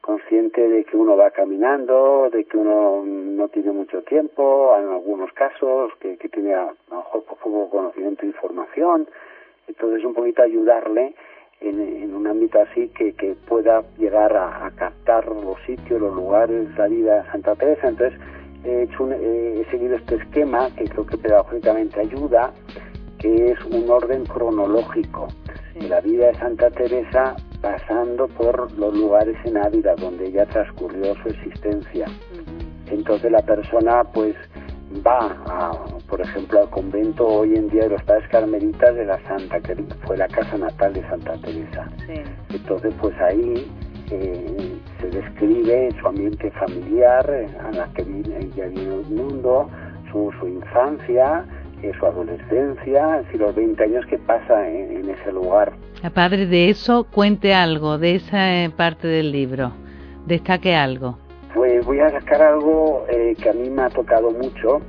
consciente 0.00 0.68
de 0.68 0.84
que 0.84 0.96
uno 0.96 1.16
va 1.16 1.32
caminando, 1.32 2.30
de 2.30 2.44
que 2.44 2.56
uno 2.56 3.02
no 3.04 3.48
tiene 3.48 3.72
mucho 3.72 4.02
tiempo, 4.02 4.76
en 4.78 4.90
algunos 4.90 5.32
casos, 5.32 5.90
que, 5.98 6.16
que 6.18 6.28
tiene 6.28 6.54
a, 6.54 6.72
lo 6.88 6.98
mejor 6.98 7.24
poco 7.24 7.68
conocimiento 7.68 8.22
e 8.22 8.26
información, 8.28 9.08
entonces 9.66 10.04
un 10.04 10.14
poquito 10.14 10.42
ayudarle 10.42 11.16
en, 11.60 11.80
en 11.80 12.14
un 12.14 12.28
ámbito 12.28 12.60
así 12.60 12.90
que, 12.90 13.12
que 13.14 13.34
pueda 13.48 13.82
llegar 13.98 14.36
a, 14.36 14.70
captar 14.76 15.26
los 15.26 15.60
sitios, 15.66 16.00
los 16.00 16.14
lugares, 16.14 16.68
la 16.78 16.86
vida 16.86 17.24
de 17.24 17.30
Santa 17.32 17.56
Teresa, 17.56 17.88
entonces 17.88 18.20
he, 18.64 18.82
hecho 18.82 19.10
he 19.10 19.66
seguido 19.68 19.96
este 19.96 20.14
esquema 20.14 20.68
que 20.76 20.84
creo 20.84 21.04
que 21.04 21.18
pedagógicamente 21.18 21.98
ayuda 21.98 22.52
que 23.26 23.50
es 23.50 23.64
un 23.64 23.90
orden 23.90 24.24
cronológico 24.24 25.26
de 25.74 25.88
la 25.88 26.00
vida 26.00 26.28
de 26.28 26.34
Santa 26.34 26.70
Teresa 26.70 27.34
pasando 27.60 28.28
por 28.28 28.70
los 28.78 28.96
lugares 28.96 29.36
en 29.44 29.56
Ávila 29.56 29.96
donde 29.96 30.28
ella 30.28 30.46
transcurrió 30.46 31.14
su 31.22 31.28
existencia. 31.30 32.06
Entonces 32.88 33.32
la 33.32 33.42
persona 33.42 34.04
pues 34.04 34.36
va, 35.04 35.36
a, 35.46 35.72
por 36.08 36.20
ejemplo, 36.20 36.60
al 36.60 36.70
convento 36.70 37.26
hoy 37.26 37.56
en 37.56 37.68
día 37.68 37.82
de 37.84 37.90
los 37.90 38.02
padres 38.04 38.28
carmelitas 38.28 38.94
de 38.94 39.04
la 39.04 39.20
Santa, 39.26 39.58
que 39.60 39.74
fue 40.06 40.16
la 40.16 40.28
casa 40.28 40.56
natal 40.56 40.92
de 40.92 41.02
Santa 41.08 41.32
Teresa. 41.38 41.88
Entonces 42.50 42.94
pues 43.00 43.14
ahí 43.20 43.68
eh, 44.12 44.78
se 45.00 45.06
describe 45.08 45.88
su 46.00 46.06
ambiente 46.06 46.50
familiar, 46.52 47.28
a 47.60 47.72
la 47.72 47.92
que 47.92 48.02
ella 48.02 48.66
vino 48.66 49.00
el 49.00 49.06
mundo, 49.06 49.68
su, 50.12 50.32
su 50.38 50.46
infancia, 50.46 51.44
su 51.98 52.06
adolescencia, 52.06 53.24
y 53.32 53.36
los 53.38 53.54
20 53.54 53.82
años 53.82 54.06
que 54.06 54.18
pasa 54.18 54.68
en, 54.68 55.08
ese 55.08 55.32
lugar. 55.32 55.72
A 56.02 56.10
padre, 56.10 56.46
de 56.46 56.70
eso 56.70 57.04
cuente 57.04 57.54
algo, 57.54 57.98
de 57.98 58.16
esa 58.16 58.64
eh, 58.64 58.70
parte 58.70 59.06
del 59.08 59.32
libro, 59.32 59.72
destaque 60.26 60.74
algo. 60.74 61.18
Pues 61.54 61.84
voy 61.86 62.00
a 62.00 62.10
sacar 62.10 62.42
algo 62.42 63.04
eh, 63.08 63.34
que 63.42 63.48
a 63.48 63.52
mí 63.52 63.70
me 63.70 63.82
ha 63.82 63.90
tocado 63.90 64.30
mucho, 64.30 64.80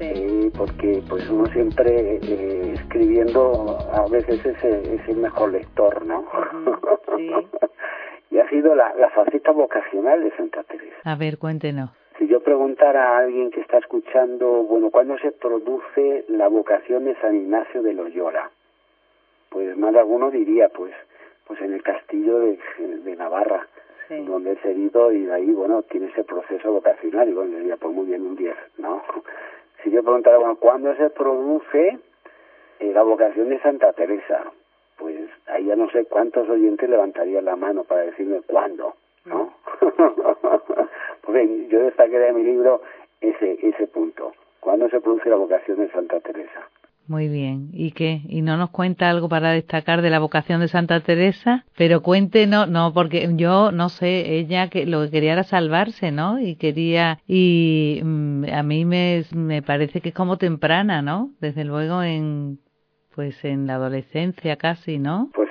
eh, 0.00 0.50
porque 0.56 1.02
pues 1.08 1.28
uno 1.28 1.46
siempre 1.46 2.16
escribiendo 2.72 3.78
a 3.92 4.08
veces 4.08 4.44
es, 4.44 4.64
es, 4.64 5.08
el 5.08 5.16
mejor 5.18 5.52
lector, 5.52 6.04
¿no? 6.06 6.24
sí. 7.16 7.30
y 8.30 8.38
ha 8.38 8.48
sido 8.48 8.74
la, 8.74 8.94
la 8.94 9.10
faceta 9.10 9.52
vocacional 9.52 10.24
de 10.24 10.34
Santa 10.36 10.62
Teresa. 10.64 10.96
A 11.04 11.14
ver, 11.14 11.38
cuéntenos. 11.38 11.90
Si 12.24 12.30
yo 12.30 12.40
preguntara 12.40 13.10
a 13.10 13.18
alguien 13.18 13.50
que 13.50 13.60
está 13.60 13.76
escuchando, 13.76 14.46
bueno, 14.62 14.88
¿cuándo 14.88 15.18
se 15.18 15.30
produce 15.30 16.24
la 16.28 16.48
vocación 16.48 17.04
de 17.04 17.14
San 17.16 17.36
Ignacio 17.36 17.82
de 17.82 17.92
Loyola? 17.92 18.50
Pues 19.50 19.76
más 19.76 19.92
de 19.92 19.98
alguno 19.98 20.30
diría, 20.30 20.70
pues, 20.70 20.94
pues 21.46 21.60
en 21.60 21.74
el 21.74 21.82
castillo 21.82 22.38
de, 22.38 22.58
de 22.78 23.16
Navarra, 23.16 23.68
donde 24.08 24.52
es 24.52 24.64
herido 24.64 25.12
y 25.12 25.26
de 25.26 25.34
ahí, 25.34 25.50
bueno, 25.52 25.82
tiene 25.82 26.06
ese 26.06 26.24
proceso 26.24 26.72
vocacional 26.72 27.28
y 27.28 27.34
bueno, 27.34 27.58
diría, 27.58 27.76
pues 27.76 27.94
muy 27.94 28.06
bien, 28.06 28.22
un 28.24 28.36
10, 28.36 28.56
¿no? 28.78 29.02
Si 29.82 29.90
yo 29.90 30.02
preguntara, 30.02 30.38
bueno, 30.38 30.56
¿cuándo 30.56 30.96
se 30.96 31.10
produce 31.10 31.98
eh, 32.80 32.92
la 32.94 33.02
vocación 33.02 33.50
de 33.50 33.60
Santa 33.60 33.92
Teresa? 33.92 34.44
Pues 34.96 35.28
ahí 35.44 35.66
ya 35.66 35.76
no 35.76 35.90
sé 35.90 36.06
cuántos 36.06 36.48
oyentes 36.48 36.88
levantarían 36.88 37.44
la 37.44 37.56
mano 37.56 37.84
para 37.84 38.00
decirme 38.00 38.40
cuándo. 38.46 38.94
¿no? 39.26 39.52
pues 41.24 41.48
yo 41.68 41.80
destaqué 41.80 42.28
en 42.28 42.36
mi 42.36 42.42
libro 42.42 42.82
ese, 43.20 43.58
ese 43.62 43.86
punto. 43.86 44.32
¿Cuándo 44.60 44.88
se 44.88 45.00
produce 45.00 45.28
la 45.28 45.36
vocación 45.36 45.78
de 45.78 45.90
Santa 45.90 46.20
Teresa? 46.20 46.68
Muy 47.06 47.28
bien. 47.28 47.68
¿Y 47.72 47.92
qué? 47.92 48.20
¿Y 48.28 48.40
no 48.40 48.56
nos 48.56 48.70
cuenta 48.70 49.10
algo 49.10 49.28
para 49.28 49.50
destacar 49.50 50.00
de 50.00 50.08
la 50.08 50.20
vocación 50.20 50.60
de 50.60 50.68
Santa 50.68 51.00
Teresa? 51.00 51.64
Pero 51.76 52.02
cuéntenos, 52.02 52.68
no, 52.70 52.92
porque 52.94 53.28
yo 53.36 53.72
no 53.72 53.90
sé, 53.90 54.38
ella 54.38 54.70
que 54.70 54.86
lo 54.86 55.02
que 55.02 55.10
quería 55.10 55.34
era 55.34 55.42
salvarse, 55.42 56.12
¿no? 56.12 56.40
Y 56.40 56.56
quería, 56.56 57.18
y 57.26 58.00
mm, 58.02 58.44
a 58.54 58.62
mí 58.62 58.86
me, 58.86 59.22
me 59.36 59.60
parece 59.60 60.00
que 60.00 60.08
es 60.10 60.14
como 60.14 60.38
temprana, 60.38 61.02
¿no? 61.02 61.28
Desde 61.40 61.64
luego 61.64 62.02
en, 62.02 62.58
pues 63.14 63.44
en 63.44 63.66
la 63.66 63.74
adolescencia 63.74 64.56
casi, 64.56 64.98
¿no? 64.98 65.28
Pues 65.34 65.50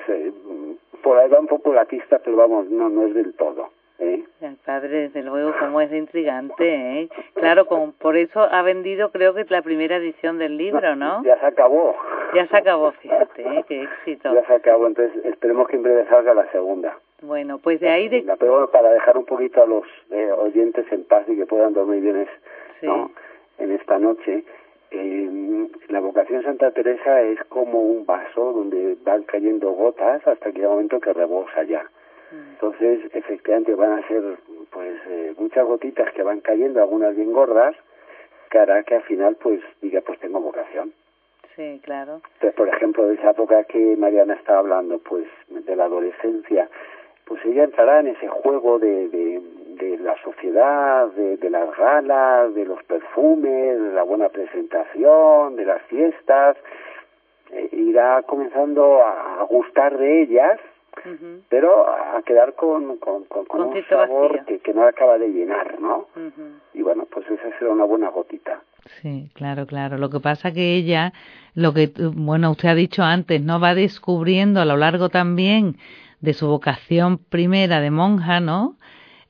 por 1.04 1.18
ahí 1.20 1.30
va 1.30 1.40
un 1.40 1.48
poco 1.48 1.74
la 1.74 1.86
pista, 1.86 2.20
pero 2.24 2.38
vamos, 2.38 2.68
no, 2.70 2.90
no 2.90 3.06
es 3.06 3.14
del 3.14 3.36
todo. 3.36 3.70
¿Eh? 4.00 4.24
El 4.42 4.56
padre, 4.58 5.10
desde 5.10 5.24
luego, 5.24 5.54
como 5.60 5.80
es 5.82 5.92
intrigante, 5.92 6.64
¿eh? 7.02 7.10
Claro, 7.36 7.66
con, 7.66 7.94
por 7.94 8.18
eso 8.18 8.42
ha 8.42 8.62
vendido, 8.62 9.12
creo 9.12 9.34
que 9.34 9.42
es 9.42 9.52
la 9.52 9.62
primera 9.62 9.98
edición 9.98 10.38
del 10.38 10.58
libro, 10.58 10.96
¿no? 10.96 11.24
Ya 11.24 11.40
se 11.40 11.46
acabó. 11.46 11.96
Ya 12.34 12.48
se 12.48 12.58
acabó, 12.58 12.92
fíjate, 12.94 13.42
¿eh? 13.42 13.66
qué 13.68 13.84
éxito. 13.84 14.34
Ya 14.34 14.46
se 14.46 14.54
acabó, 14.54 14.88
entonces 14.88 15.26
esperemos 15.26 15.68
que 15.68 15.78
en 15.78 15.84
breve 15.84 16.06
salga 16.10 16.34
la 16.34 16.50
segunda. 16.52 16.98
Bueno, 17.22 17.60
pues 17.60 17.80
de 17.80 17.90
ahí 17.90 18.10
de... 18.10 18.26
Pero 18.38 18.52
bueno, 18.52 18.68
para 18.68 18.92
dejar 18.92 19.18
un 19.18 19.26
poquito 19.26 19.64
a 19.64 19.66
los 19.66 19.84
eh, 20.12 20.30
oyentes 20.32 20.86
en 20.92 21.06
paz 21.06 21.24
y 21.30 21.38
que 21.38 21.46
puedan 21.46 21.74
dormir 21.74 22.02
bien 22.02 22.28
¿no? 22.82 23.12
en 23.60 23.72
esta 23.72 23.98
noche, 23.98 24.44
eh, 24.92 25.68
la 25.88 26.00
vocación 26.02 26.44
Santa 26.44 26.72
Teresa 26.72 27.22
es 27.22 27.44
como 27.46 27.80
un 27.80 28.06
vaso 28.06 28.52
donde 28.52 28.98
van 29.04 29.24
cayendo 29.24 29.72
gotas 29.72 30.26
hasta 30.28 30.52
que 30.52 30.58
llega 30.58 30.70
un 30.70 30.76
momento 30.76 31.00
que 31.00 31.14
rebosa 31.14 31.64
ya. 31.64 31.90
Entonces, 32.34 33.00
efectivamente, 33.14 33.76
van 33.76 34.00
a 34.00 34.08
ser 34.08 34.24
pues 34.72 34.96
eh, 35.08 35.34
muchas 35.38 35.66
gotitas 35.66 36.12
que 36.14 36.24
van 36.24 36.42
cayendo, 36.42 36.82
algunas 36.82 37.16
bien 37.16 37.32
gordas, 37.32 37.76
que 38.50 38.60
hará 38.60 38.84
que 38.84 38.96
al 38.96 39.04
final 39.04 39.36
pues 39.36 39.62
diga, 39.82 40.02
pues 40.02 40.20
tengo 40.20 40.40
vocación. 40.40 40.94
Sí, 41.56 41.80
claro. 41.84 42.22
Entonces, 42.34 42.56
por 42.56 42.68
ejemplo, 42.68 43.08
de 43.08 43.16
esa 43.16 43.32
época 43.32 43.64
que 43.66 43.96
Mariana 43.96 44.34
estaba 44.34 44.60
hablando, 44.60 44.98
pues 45.00 45.26
de 45.50 45.76
la 45.76 45.86
adolescencia, 45.86 46.68
pues 47.26 47.44
ella 47.46 47.66
entrará 47.66 48.00
en 48.00 48.08
ese 48.08 48.28
juego 48.28 48.80
de, 48.80 49.08
de, 49.10 49.42
de 49.76 49.98
la 50.00 50.16
sociedad, 50.24 51.08
de, 51.10 51.38
de, 51.38 51.50
las 51.50 51.76
galas, 51.78 52.54
de 52.56 52.66
los 52.66 52.84
perfumes, 52.84 53.80
de 53.80 53.92
la 53.94 54.04
buena 54.04 54.30
presentación, 54.30 55.56
de 55.56 55.66
las 55.66 55.82
fiestas, 55.84 56.58
eh, 57.52 57.70
irá 57.72 58.24
comenzando 58.24 59.04
a, 59.04 59.44
gustar 59.44 59.98
de 59.98 60.24
ellas, 60.24 60.60
pero 61.50 61.88
a 61.88 62.22
quedar 62.24 62.56
con, 62.56 62.98
con, 62.98 63.26
con, 63.26 63.62
un 63.62 63.86
sabor 63.90 64.46
que, 64.46 64.60
que, 64.60 64.74
no 64.74 64.84
acaba 64.84 65.18
de 65.18 65.28
llenar, 65.30 65.80
¿no? 65.80 66.08
Y 66.74 66.82
bueno, 66.82 67.06
pues 67.12 67.26
esa 67.30 67.58
será 67.58 67.72
una 67.72 67.86
buena 67.86 68.10
gotita. 68.10 68.62
Sí, 69.02 69.30
claro, 69.34 69.66
claro. 69.66 69.98
Lo 69.98 70.10
que 70.10 70.20
pasa 70.20 70.52
que 70.52 70.76
ella, 70.76 71.14
lo 71.56 71.74
que, 71.74 71.92
bueno, 72.14 72.52
usted 72.52 72.70
ha 72.70 72.76
dicho 72.76 73.04
antes, 73.04 73.42
no 73.42 73.60
va 73.60 73.76
descubriendo 73.76 74.62
a 74.62 74.66
lo 74.66 74.78
largo 74.78 75.10
también 75.10 75.78
de 76.22 76.34
su 76.34 76.48
vocación 76.48 77.18
primera 77.18 77.82
de 77.82 77.92
monja, 77.92 78.40
¿no? 78.40 78.78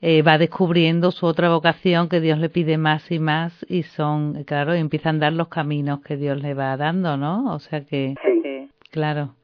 Eh, 0.00 0.22
va 0.22 0.38
descubriendo 0.38 1.12
su 1.12 1.24
otra 1.26 1.48
vocación 1.48 2.08
que 2.08 2.20
Dios 2.20 2.38
le 2.38 2.50
pide 2.50 2.76
más 2.76 3.10
y 3.10 3.18
más 3.18 3.64
y 3.68 3.84
son, 3.84 4.44
claro, 4.44 4.74
empiezan 4.74 5.16
a 5.16 5.20
dar 5.20 5.32
los 5.32 5.48
caminos 5.48 6.00
que 6.02 6.16
Dios 6.16 6.40
le 6.42 6.52
va 6.52 6.76
dando, 6.76 7.16
¿no? 7.16 7.54
O 7.54 7.58
sea 7.58 7.84
que, 7.84 8.14
sí. 8.22 8.70
claro. 8.90 9.34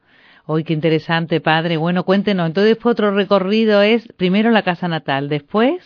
Hoy 0.53 0.65
qué 0.65 0.73
interesante, 0.73 1.39
padre. 1.39 1.77
Bueno, 1.77 2.03
cuéntenos. 2.03 2.45
Entonces, 2.45 2.77
otro 2.85 3.11
recorrido 3.11 3.81
es 3.81 4.05
primero 4.17 4.51
la 4.51 4.63
casa 4.63 4.89
natal, 4.89 5.29
después. 5.29 5.81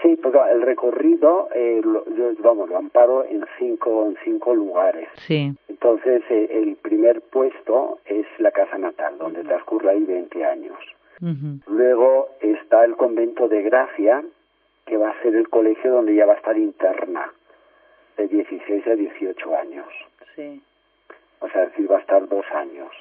Sí, 0.00 0.16
pues 0.22 0.32
el 0.52 0.62
recorrido, 0.62 1.48
eh, 1.52 1.80
lo, 1.82 2.04
yo, 2.14 2.30
vamos, 2.38 2.68
lo 2.68 2.76
amparo 2.76 3.24
en 3.24 3.44
cinco, 3.58 4.06
en 4.06 4.16
cinco 4.22 4.54
lugares. 4.54 5.08
Sí. 5.26 5.52
Entonces, 5.68 6.22
eh, 6.30 6.48
el 6.48 6.76
primer 6.76 7.22
puesto 7.22 7.98
es 8.06 8.24
la 8.38 8.52
casa 8.52 8.78
natal, 8.78 9.18
donde 9.18 9.42
transcurre 9.42 9.90
ahí 9.90 10.04
20 10.04 10.44
años. 10.44 10.78
Luego 11.66 12.28
está 12.40 12.84
el 12.84 12.94
convento 12.94 13.48
de 13.48 13.62
Gracia, 13.62 14.22
que 14.86 14.96
va 14.96 15.10
a 15.10 15.22
ser 15.22 15.34
el 15.34 15.48
colegio 15.48 15.90
donde 15.90 16.14
ya 16.14 16.24
va 16.24 16.34
a 16.34 16.36
estar 16.36 16.56
interna, 16.56 17.32
de 18.16 18.28
16 18.28 18.86
a 18.86 18.94
18 18.94 19.56
años. 19.56 19.88
Sí. 20.36 20.62
O 21.40 21.48
sea, 21.48 21.62
decir, 21.66 21.90
va 21.90 21.96
a 21.96 22.00
estar 22.00 22.28
dos 22.28 22.44
años. 22.54 22.92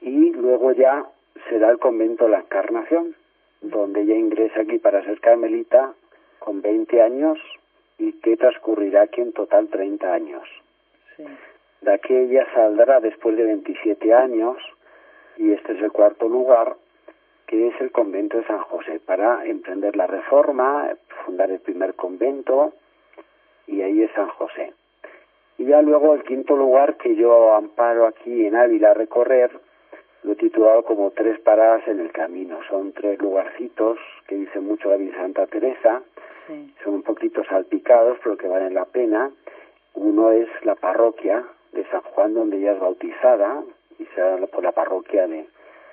Y 0.00 0.32
luego 0.32 0.72
ya 0.72 1.06
será 1.48 1.70
el 1.70 1.78
convento 1.78 2.24
de 2.24 2.30
la 2.30 2.40
Encarnación, 2.40 3.14
donde 3.60 4.02
ella 4.02 4.16
ingresa 4.16 4.60
aquí 4.60 4.78
para 4.78 5.04
ser 5.04 5.20
carmelita 5.20 5.92
con 6.38 6.62
20 6.62 7.02
años 7.02 7.38
y 7.98 8.12
que 8.12 8.36
transcurrirá 8.36 9.02
aquí 9.02 9.20
en 9.20 9.32
total 9.32 9.68
30 9.68 10.12
años. 10.12 10.42
Sí. 11.16 11.24
De 11.82 11.92
aquí 11.92 12.14
ella 12.14 12.46
saldrá 12.54 13.00
después 13.00 13.36
de 13.36 13.44
27 13.44 14.14
años 14.14 14.56
y 15.36 15.52
este 15.52 15.72
es 15.72 15.82
el 15.82 15.92
cuarto 15.92 16.28
lugar 16.28 16.76
que 17.50 17.66
es 17.66 17.80
el 17.80 17.90
convento 17.90 18.36
de 18.36 18.44
San 18.44 18.60
José, 18.60 19.00
para 19.04 19.44
emprender 19.44 19.96
la 19.96 20.06
reforma, 20.06 20.88
fundar 21.26 21.50
el 21.50 21.58
primer 21.58 21.94
convento, 21.94 22.72
y 23.66 23.82
ahí 23.82 24.04
es 24.04 24.12
San 24.12 24.28
José. 24.28 24.72
Y 25.58 25.64
ya 25.64 25.82
luego 25.82 26.14
el 26.14 26.22
quinto 26.22 26.54
lugar 26.54 26.96
que 26.96 27.16
yo 27.16 27.52
amparo 27.54 28.06
aquí 28.06 28.46
en 28.46 28.54
Ávila 28.54 28.92
a 28.92 28.94
recorrer, 28.94 29.50
lo 30.22 30.32
he 30.32 30.36
titulado 30.36 30.82
como 30.84 31.10
Tres 31.12 31.38
paradas 31.40 31.86
en 31.88 32.00
el 32.00 32.12
camino. 32.12 32.58
Son 32.68 32.92
tres 32.92 33.20
lugarcitos 33.20 33.98
que 34.26 34.36
dice 34.36 34.60
mucho 34.60 34.90
David 34.90 35.14
Santa 35.14 35.46
Teresa, 35.46 36.02
sí. 36.46 36.74
son 36.84 36.94
un 36.94 37.02
poquito 37.02 37.42
salpicados, 37.44 38.18
pero 38.22 38.36
que 38.36 38.48
valen 38.48 38.74
la 38.74 38.84
pena. 38.84 39.30
Uno 39.94 40.30
es 40.32 40.48
la 40.64 40.74
parroquia 40.76 41.44
de 41.72 41.84
San 41.90 42.02
Juan, 42.02 42.34
donde 42.34 42.58
ella 42.58 42.72
es 42.72 42.80
bautizada, 42.80 43.62
y 43.98 44.04
será 44.14 44.36
por 44.46 44.62
la 44.62 44.72
parroquia 44.72 45.26
de 45.26 45.46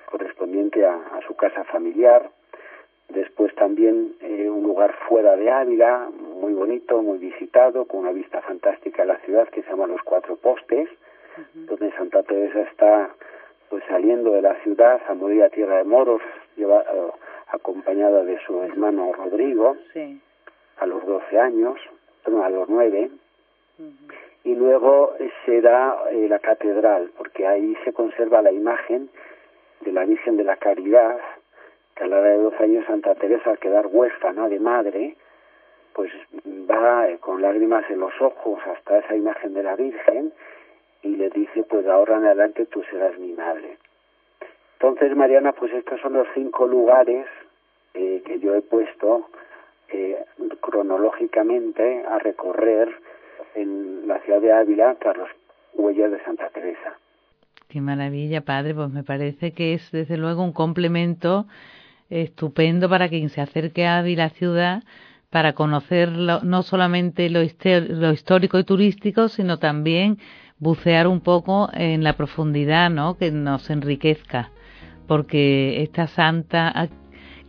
correspondiente 0.06 0.84
a, 0.86 0.94
a 0.94 1.20
su 1.26 1.34
casa 1.36 1.64
familiar. 1.64 2.30
Después 3.08 3.54
también 3.54 4.14
eh, 4.20 4.48
un 4.50 4.62
lugar 4.64 4.94
fuera 5.08 5.36
de 5.36 5.50
Ávila, 5.50 6.10
muy 6.40 6.52
bonito, 6.52 7.00
muy 7.02 7.18
visitado, 7.18 7.86
con 7.86 8.00
una 8.00 8.12
vista 8.12 8.40
fantástica 8.42 9.02
a 9.02 9.06
la 9.06 9.16
ciudad 9.20 9.48
que 9.48 9.62
se 9.62 9.70
llama 9.70 9.86
Los 9.86 10.02
Cuatro 10.02 10.36
Postes, 10.36 10.88
Uh 11.38 11.40
-huh. 11.40 11.66
donde 11.66 11.92
Santa 11.92 12.24
Teresa 12.24 12.62
está 12.62 13.10
pues 13.70 13.82
saliendo 13.88 14.32
de 14.32 14.42
la 14.42 14.54
ciudad 14.62 15.00
a 15.08 15.14
morir 15.14 15.42
a 15.42 15.50
tierra 15.50 15.78
de 15.78 15.84
moros, 15.84 16.22
lleva, 16.56 16.80
eh, 16.80 17.10
acompañada 17.48 18.24
de 18.24 18.38
su 18.46 18.62
hermano 18.62 19.12
Rodrigo, 19.12 19.76
Sí. 19.92 20.20
a 20.78 20.86
los 20.86 21.04
12 21.06 21.38
años, 21.38 21.78
bueno, 22.24 22.44
a 22.44 22.50
los 22.50 22.68
9, 22.68 23.10
Uh 23.78 23.82
-huh. 23.82 24.14
y 24.44 24.54
luego 24.54 25.14
será 25.46 25.96
eh, 26.10 26.26
la 26.28 26.38
catedral, 26.40 27.10
porque 27.16 27.46
ahí 27.46 27.76
se 27.84 27.92
conserva 27.92 28.42
la 28.42 28.50
imagen 28.52 29.08
de 29.82 29.92
la 29.92 30.04
Virgen 30.04 30.36
de 30.36 30.44
la 30.44 30.56
Caridad, 30.56 31.18
que 31.94 32.04
a 32.04 32.06
la 32.06 32.18
edad 32.20 32.30
de 32.36 32.42
12 32.42 32.64
años 32.64 32.84
Santa 32.86 33.14
Teresa, 33.14 33.50
al 33.50 33.58
quedar 33.58 33.86
huérfana 33.86 34.48
de 34.48 34.58
madre, 34.60 35.16
pues 35.94 36.12
va 36.70 37.08
eh, 37.08 37.18
con 37.18 37.40
lágrimas 37.42 37.84
en 37.90 38.00
los 38.00 38.12
ojos 38.20 38.58
hasta 38.66 38.98
esa 38.98 39.16
imagen 39.16 39.54
de 39.54 39.62
la 39.62 39.74
Virgen 39.76 40.32
y 41.08 41.16
le 41.16 41.30
dice, 41.30 41.62
pues 41.62 41.86
ahora 41.86 42.18
en 42.18 42.26
adelante 42.26 42.66
tú 42.66 42.82
serás 42.90 43.18
mi 43.18 43.32
madre. 43.32 43.78
Entonces, 44.74 45.16
Mariana, 45.16 45.52
pues 45.52 45.72
estos 45.72 46.00
son 46.00 46.12
los 46.12 46.28
cinco 46.34 46.66
lugares 46.66 47.26
eh, 47.94 48.22
que 48.24 48.38
yo 48.38 48.54
he 48.54 48.60
puesto 48.62 49.28
eh, 49.88 50.22
cronológicamente 50.60 52.04
a 52.04 52.18
recorrer 52.18 52.94
en 53.54 54.06
la 54.06 54.20
ciudad 54.20 54.40
de 54.40 54.52
Ávila 54.52 54.96
tras 55.00 55.16
las 55.16 55.30
huellas 55.74 56.10
de 56.10 56.22
Santa 56.24 56.50
Teresa. 56.50 56.98
Qué 57.68 57.80
maravilla, 57.80 58.42
padre. 58.42 58.74
Pues 58.74 58.90
me 58.90 59.02
parece 59.02 59.52
que 59.52 59.74
es 59.74 59.90
desde 59.90 60.16
luego 60.16 60.44
un 60.44 60.52
complemento 60.52 61.46
estupendo 62.10 62.88
para 62.88 63.08
quien 63.08 63.30
se 63.30 63.40
acerque 63.40 63.86
a 63.86 63.98
Ávila 63.98 64.28
ciudad 64.30 64.82
para 65.30 65.52
conocer 65.52 66.10
lo, 66.10 66.40
no 66.42 66.62
solamente 66.62 67.28
lo, 67.30 67.42
histórico 67.42 68.58
y 68.58 68.64
turístico, 68.64 69.28
sino 69.28 69.58
también 69.58 70.18
bucear 70.58 71.06
un 71.06 71.20
poco 71.20 71.70
en 71.72 72.02
la 72.02 72.14
profundidad, 72.14 72.90
¿no? 72.90 73.16
Que 73.16 73.30
nos 73.30 73.68
enriquezca, 73.70 74.50
porque 75.06 75.82
esta 75.82 76.06
santa, 76.06 76.88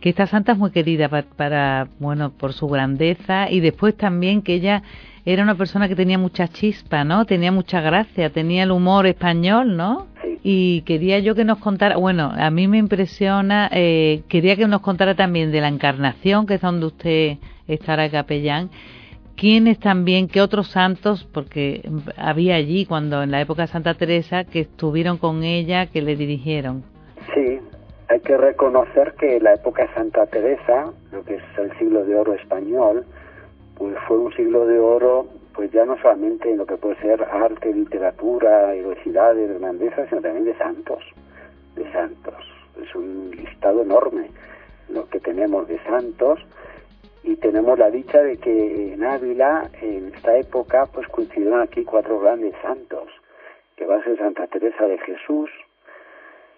que 0.00 0.10
esta 0.10 0.26
santa 0.26 0.52
es 0.52 0.58
muy 0.58 0.70
querida 0.70 1.08
para, 1.08 1.26
para, 1.28 1.88
bueno, 1.98 2.30
por 2.30 2.52
su 2.52 2.68
grandeza 2.68 3.50
y 3.50 3.60
después 3.60 3.96
también 3.96 4.42
que 4.42 4.54
ella 4.54 4.82
era 5.24 5.42
una 5.42 5.54
persona 5.54 5.88
que 5.88 5.96
tenía 5.96 6.18
mucha 6.18 6.48
chispa, 6.48 7.04
¿no? 7.04 7.24
Tenía 7.24 7.52
mucha 7.52 7.80
gracia, 7.80 8.30
tenía 8.30 8.62
el 8.62 8.70
humor 8.70 9.06
español, 9.06 9.76
¿no? 9.76 10.06
Y 10.42 10.82
quería 10.82 11.18
yo 11.18 11.34
que 11.34 11.44
nos 11.44 11.58
contara, 11.58 11.96
bueno, 11.96 12.32
a 12.34 12.50
mí 12.50 12.66
me 12.66 12.78
impresiona, 12.78 13.68
eh, 13.72 14.22
quería 14.28 14.56
que 14.56 14.66
nos 14.66 14.80
contara 14.80 15.14
también 15.14 15.52
de 15.52 15.60
la 15.60 15.68
Encarnación, 15.68 16.46
que 16.46 16.54
es 16.54 16.60
donde 16.60 16.86
usted 16.86 17.36
estará 17.68 18.10
capellán, 18.10 18.70
quiénes 19.36 19.78
también, 19.78 20.28
qué 20.28 20.40
otros 20.40 20.68
santos, 20.68 21.28
porque 21.32 21.82
había 22.16 22.56
allí 22.56 22.86
cuando 22.86 23.22
en 23.22 23.30
la 23.30 23.40
época 23.40 23.62
de 23.62 23.68
Santa 23.68 23.94
Teresa 23.94 24.44
que 24.44 24.60
estuvieron 24.60 25.18
con 25.18 25.44
ella, 25.44 25.86
que 25.86 26.02
le 26.02 26.16
dirigieron. 26.16 26.84
Sí, 27.34 27.58
hay 28.08 28.20
que 28.20 28.36
reconocer 28.36 29.14
que 29.18 29.40
la 29.40 29.54
época 29.54 29.86
de 29.86 29.94
Santa 29.94 30.26
Teresa, 30.26 30.92
lo 31.12 31.22
que 31.24 31.36
es 31.36 31.42
el 31.58 31.76
siglo 31.78 32.04
de 32.04 32.16
oro 32.16 32.34
español, 32.34 33.04
pues 33.76 33.94
fue 34.06 34.18
un 34.18 34.32
siglo 34.34 34.66
de 34.66 34.78
oro, 34.78 35.26
pues 35.60 35.72
ya 35.72 35.84
no 35.84 35.98
solamente 35.98 36.50
en 36.50 36.56
lo 36.56 36.64
que 36.64 36.78
puede 36.78 36.96
ser 37.02 37.22
arte, 37.22 37.70
literatura, 37.74 38.72
heroicidades, 38.74 39.60
grandeza, 39.60 40.06
sino 40.08 40.22
también 40.22 40.46
de 40.46 40.54
santos, 40.56 41.04
de 41.74 41.84
santos. 41.92 42.34
Es 42.82 42.94
un 42.94 43.30
listado 43.36 43.82
enorme 43.82 44.30
lo 44.88 45.06
que 45.10 45.20
tenemos 45.20 45.68
de 45.68 45.78
santos 45.80 46.40
y 47.24 47.36
tenemos 47.36 47.78
la 47.78 47.90
dicha 47.90 48.22
de 48.22 48.38
que 48.38 48.94
en 48.94 49.04
Ávila, 49.04 49.68
en 49.82 50.14
esta 50.14 50.34
época, 50.38 50.86
pues 50.86 51.06
coincidieron 51.08 51.60
aquí 51.60 51.84
cuatro 51.84 52.18
grandes 52.20 52.54
santos, 52.62 53.10
que 53.76 53.84
va 53.84 53.96
a 53.96 54.02
ser 54.04 54.16
Santa 54.16 54.46
Teresa 54.46 54.86
de 54.86 54.96
Jesús, 54.96 55.50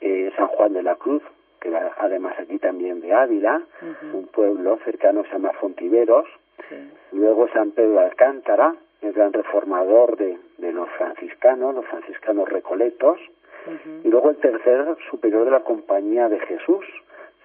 eh, 0.01 0.31
San 0.37 0.47
Juan 0.47 0.75
de 0.75 0.85
la 0.85 0.95
Cruz, 0.95 1.25
que 1.61 1.71
va 1.71 1.91
además 1.99 2.37
aquí 2.39 2.57
también 2.61 3.01
de 3.01 3.13
Ávila, 3.13 3.63
Uh 3.83 3.85
-huh. 3.87 4.15
un 4.15 4.27
pueblo 4.29 4.79
cercano 4.85 5.25
se 5.25 5.33
llama 5.33 5.51
Fontiveros, 5.61 6.27
Sí. 6.69 6.77
luego 7.11 7.49
San 7.49 7.73
Pedro 7.73 7.95
de 7.95 8.05
Alcántara, 8.05 8.77
el 9.03 9.13
gran 9.13 9.33
reformador 9.33 10.17
de, 10.17 10.39
de 10.59 10.73
los 10.73 10.89
franciscanos, 10.99 11.75
los 11.75 11.85
franciscanos 11.87 12.49
recoletos, 12.49 13.19
Uh 13.65 14.05
y 14.05 14.09
luego 14.09 14.31
el 14.31 14.37
tercer 14.39 14.97
superior 15.09 15.45
de 15.45 15.53
la 15.53 15.61
Compañía 15.61 16.29
de 16.29 16.41
Jesús, 16.41 16.85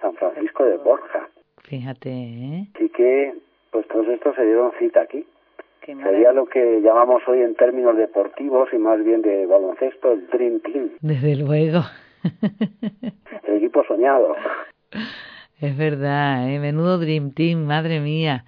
San 0.00 0.14
Francisco 0.14 0.64
de 0.64 0.76
Borja. 0.78 1.28
Fíjate, 1.62 2.10
¿eh? 2.10 2.66
Así 2.74 2.88
que, 2.88 3.34
pues 3.70 3.86
todos 3.86 4.08
estos 4.08 4.34
se 4.34 4.44
dieron 4.44 4.72
cita 4.80 5.02
aquí. 5.02 5.24
Qué 5.80 5.94
Sería 5.94 6.32
lo 6.32 6.46
que 6.46 6.80
llamamos 6.80 7.22
hoy 7.28 7.42
en 7.42 7.54
términos 7.54 7.96
deportivos 7.96 8.68
y 8.72 8.78
más 8.78 9.02
bien 9.04 9.22
de 9.22 9.46
baloncesto, 9.46 10.10
el 10.10 10.26
Dream 10.26 10.58
Team, 10.60 10.90
Desde 11.00 11.36
luego. 11.36 11.82
el 13.44 13.56
equipo 13.56 13.84
soñado. 13.84 14.34
Es 15.60 15.76
verdad, 15.78 16.50
¿eh? 16.50 16.58
menudo 16.58 16.98
Dream 16.98 17.32
Team, 17.32 17.64
madre 17.64 18.00
mía. 18.00 18.44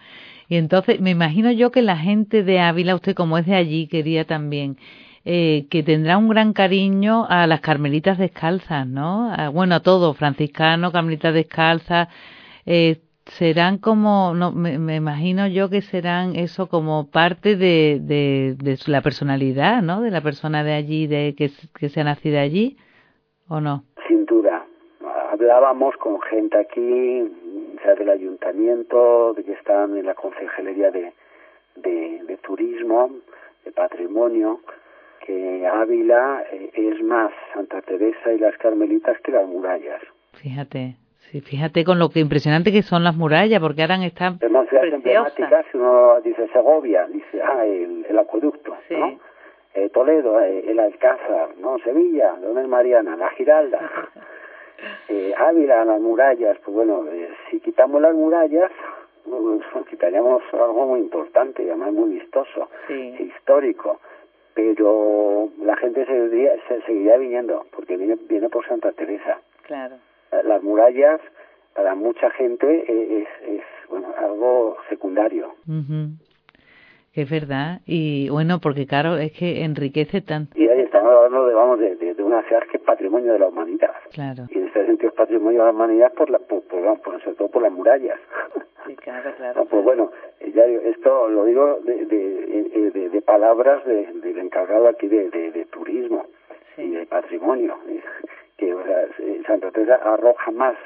Y 0.51 0.57
entonces, 0.57 1.01
me 1.01 1.11
imagino 1.11 1.53
yo 1.53 1.71
que 1.71 1.81
la 1.81 1.97
gente 1.97 2.43
de 2.43 2.59
Ávila, 2.59 2.97
usted 2.97 3.15
como 3.15 3.39
es 3.39 3.47
de 3.47 3.55
allí, 3.55 3.87
quería 3.87 4.25
también, 4.25 4.79
eh, 5.25 5.67
que 5.71 5.85
tendrá 5.85 6.19
un 6.19 6.29
gran 6.29 6.53
cariño 6.53 7.25
a 7.29 7.47
las 7.47 7.61
carmelitas 7.61 8.19
descalzas, 8.19 8.85
¿no? 8.85 9.33
A, 9.33 9.49
bueno, 9.51 9.77
a 9.77 9.81
todo, 9.81 10.13
franciscano, 10.13 10.91
carmelitas 10.91 11.35
descalzas, 11.35 12.09
eh, 12.67 12.97
serán 13.27 13.79
como, 13.79 14.35
no, 14.35 14.51
me, 14.51 14.97
imagino 14.97 15.47
yo 15.47 15.71
que 15.71 15.83
serán 15.83 16.35
eso 16.35 16.67
como 16.67 17.09
parte 17.13 17.55
de, 17.55 18.01
de, 18.03 18.57
de 18.59 18.77
la 18.87 19.03
personalidad, 19.03 19.83
¿no? 19.83 20.01
De 20.01 20.11
la 20.11 20.21
persona 20.21 20.65
de 20.65 20.73
allí, 20.73 21.07
de 21.07 21.37
que, 21.39 21.53
que 21.79 21.89
se 21.91 22.01
ha 22.01 22.05
nacido 22.05 22.41
allí, 22.41 22.77
¿o 23.47 23.61
no? 23.61 23.85
Sin 24.09 24.27
duda. 24.27 24.67
Hablábamos 25.33 25.97
con 25.99 26.21
gente 26.23 26.59
aquí, 26.59 27.23
del 27.89 28.11
ayuntamiento, 28.11 29.33
de 29.35 29.45
que 29.45 29.53
están 29.53 29.97
en 29.97 30.07
la 30.07 30.15
concejalía 30.15 30.91
de, 30.91 31.13
de, 31.77 32.23
de 32.27 32.37
turismo, 32.39 33.11
de 33.65 33.73
patrimonio, 33.73 34.61
que 35.25 35.67
Ávila 35.67 36.45
eh, 36.53 36.71
es 36.75 37.03
más 37.03 37.33
Santa 37.53 37.81
Teresa 37.83 38.33
y 38.33 38.39
las 38.39 38.57
Carmelitas 38.59 39.19
que 39.21 39.33
las 39.33 39.47
murallas. 39.47 40.01
fíjate. 40.35 40.97
Sí, 41.31 41.41
fíjate 41.41 41.85
con 41.85 42.01
lo 42.01 42.09
que 42.09 42.19
impresionante 42.19 42.73
que 42.73 42.83
son 42.83 43.05
las 43.05 43.15
murallas, 43.15 43.61
porque 43.61 43.83
ahora 43.83 44.05
están 44.05 44.39
Además, 44.41 44.67
emblemáticas, 44.73 45.65
si 45.71 45.79
uno 45.79 46.21
dice 46.23 46.49
Segovia, 46.53 47.07
dice, 47.07 47.41
ah, 47.45 47.65
el, 47.65 48.05
el 48.09 48.19
acueducto, 48.19 48.77
¿no? 48.91 49.21
Eh, 49.75 49.89
Toledo, 49.91 50.41
eh, 50.41 50.65
el 50.67 50.81
Alcázar, 50.81 51.51
¿no? 51.61 51.79
Sevilla, 51.85 52.35
donde 52.43 52.63
es 52.63 52.69
Mariana, 52.69 53.15
la 53.15 53.29
Giralda, 53.31 53.79
eh, 55.09 55.33
Ávila, 55.37 55.85
las 55.85 56.01
murallas, 56.01 56.59
pues 56.65 56.75
bueno, 56.75 57.07
eh, 57.07 57.30
si 57.51 57.61
quitamos 57.61 58.01
las 58.01 58.15
murallas, 58.15 58.71
pues, 59.25 59.87
quitaríamos 59.89 60.43
algo 60.53 60.87
muy 60.87 61.01
importante 61.01 61.63
y 61.63 61.69
además 61.69 61.93
muy 61.93 62.15
vistoso, 62.15 62.69
histórico, 62.89 64.01
pero 64.55 65.49
la 65.63 65.77
gente 65.77 66.05
seguiría, 66.07 66.53
se 66.69 66.83
seguiría 66.83 67.17
viniendo, 67.17 67.67
porque 67.75 67.97
viene, 67.97 68.17
viene 68.29 68.49
por 68.49 68.67
Santa 68.67 68.93
Teresa. 68.93 69.41
Claro. 69.67 69.97
Las 70.45 70.63
murallas, 70.63 71.21
para 71.75 71.95
mucha 71.95 72.31
gente, 72.31 72.85
es, 73.23 73.29
es 73.47 73.63
bueno, 73.89 74.13
algo 74.19 74.77
secundario. 74.89 75.55
Es 77.13 77.29
verdad, 77.29 77.81
y 77.87 78.29
bueno, 78.29 78.61
porque 78.61 78.87
claro, 78.87 79.17
es 79.17 79.33
que 79.33 79.65
enriquece 79.65 80.21
tanto. 80.21 80.57
Y 80.59 80.69
estamos 80.91 81.15
hablando 81.15 81.47
de, 81.47 81.55
vamos, 81.55 81.79
de, 81.79 81.95
de, 81.95 82.23
una 82.23 82.43
ciudad 82.43 82.63
que 82.65 82.79
es 82.79 82.83
patrimonio 82.83 83.33
de 83.33 83.39
la 83.39 83.47
humanidad. 83.47 83.93
Claro. 84.13 84.47
Y 84.51 84.59
en 84.59 84.67
este 84.67 84.87
sentido 84.87 85.11
es 85.11 85.15
patrimonio 85.15 85.61
de 85.61 85.67
la 85.67 85.71
humanidad 85.71 86.13
por, 86.15 86.29
la, 86.31 86.41
por, 86.41 86.63
por, 86.63 87.01
por 87.01 87.23
sobre 87.23 87.37
todo 87.37 87.49
por 87.49 87.63
las 87.63 87.73
murallas. 87.73 88.19
Sí, 88.87 88.97
claro, 88.97 89.31
claro. 89.37 89.67
pues 89.67 89.85
bueno, 89.85 90.11
ya 90.55 90.65
esto 90.65 91.29
lo 91.29 91.45
digo 91.45 91.79
de, 91.85 92.07
de, 92.07 92.91
de, 92.91 93.09
de 93.11 93.23
palabras 93.23 93.85
del 93.85 94.39
encargado 94.39 94.89
aquí 94.89 95.07
de, 95.07 95.31
de, 95.31 95.65
turismo 95.67 96.25
sí. 96.75 96.83
y 96.85 96.91
de 96.93 97.07
patrimonio, 97.07 97.77
que 98.57 98.75
o 98.75 98.83
sea, 98.83 99.07
Santa 99.47 99.71
Teresa 99.71 99.97
arroja 99.97 100.51
más, 100.51 100.77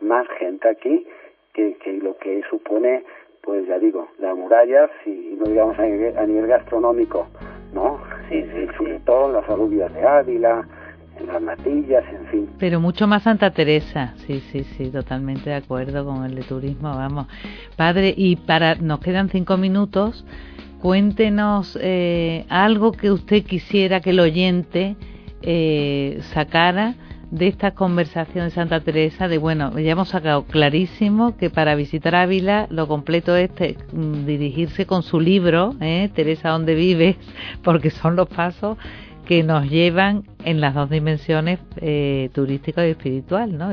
más 0.00 0.26
gente 0.38 0.68
aquí 0.68 1.06
que, 1.52 1.74
que 1.74 1.92
lo 1.92 2.16
que 2.16 2.42
supone 2.48 3.04
pues 3.44 3.66
ya 3.66 3.78
digo, 3.78 4.08
las 4.18 4.34
murallas 4.34 4.90
y 5.04 5.36
no 5.38 5.44
digamos 5.44 5.78
a 5.78 5.82
nivel, 5.82 6.16
a 6.16 6.26
nivel 6.26 6.46
gastronómico, 6.46 7.28
¿no? 7.74 8.00
Sí, 8.28 8.42
sí, 8.42 8.58
el 8.58 8.72
chuletón, 8.76 9.32
las 9.32 9.48
alubias 9.48 9.92
de 9.92 10.06
Ávila, 10.06 10.66
en 11.20 11.26
las 11.26 11.42
matillas, 11.42 12.04
en 12.12 12.26
fin. 12.26 12.50
Pero 12.58 12.80
mucho 12.80 13.06
más 13.06 13.22
Santa 13.22 13.50
Teresa, 13.50 14.14
sí, 14.26 14.40
sí, 14.52 14.64
sí, 14.76 14.90
totalmente 14.90 15.50
de 15.50 15.56
acuerdo 15.56 16.04
con 16.04 16.24
el 16.24 16.34
de 16.34 16.42
turismo, 16.42 16.94
vamos. 16.94 17.26
Padre, 17.76 18.14
y 18.16 18.36
para, 18.36 18.76
nos 18.76 19.00
quedan 19.00 19.28
cinco 19.28 19.56
minutos, 19.56 20.24
cuéntenos 20.80 21.78
eh, 21.80 22.46
algo 22.48 22.92
que 22.92 23.10
usted 23.10 23.44
quisiera 23.44 24.00
que 24.00 24.10
el 24.10 24.20
oyente 24.20 24.96
eh, 25.42 26.18
sacara 26.32 26.94
de 27.30 27.48
esta 27.48 27.72
conversación 27.72 28.44
de 28.44 28.50
Santa 28.50 28.80
Teresa, 28.80 29.28
de 29.28 29.38
bueno, 29.38 29.78
ya 29.78 29.92
hemos 29.92 30.08
sacado 30.08 30.44
clarísimo 30.44 31.36
que 31.36 31.50
para 31.50 31.74
visitar 31.74 32.14
Ávila 32.14 32.66
lo 32.70 32.86
completo 32.88 33.36
es 33.36 33.50
dirigirse 33.92 34.86
con 34.86 35.02
su 35.02 35.20
libro, 35.20 35.74
¿eh? 35.80 36.10
Teresa, 36.14 36.50
¿dónde 36.50 36.74
vives? 36.74 37.16
Porque 37.64 37.90
son 37.90 38.16
los 38.16 38.28
pasos 38.28 38.78
que 39.26 39.42
nos 39.42 39.70
llevan 39.70 40.24
en 40.44 40.60
las 40.60 40.74
dos 40.74 40.90
dimensiones 40.90 41.58
eh, 41.80 42.28
turística 42.34 42.86
y 42.86 42.90
espiritual, 42.90 43.56
¿no? 43.56 43.70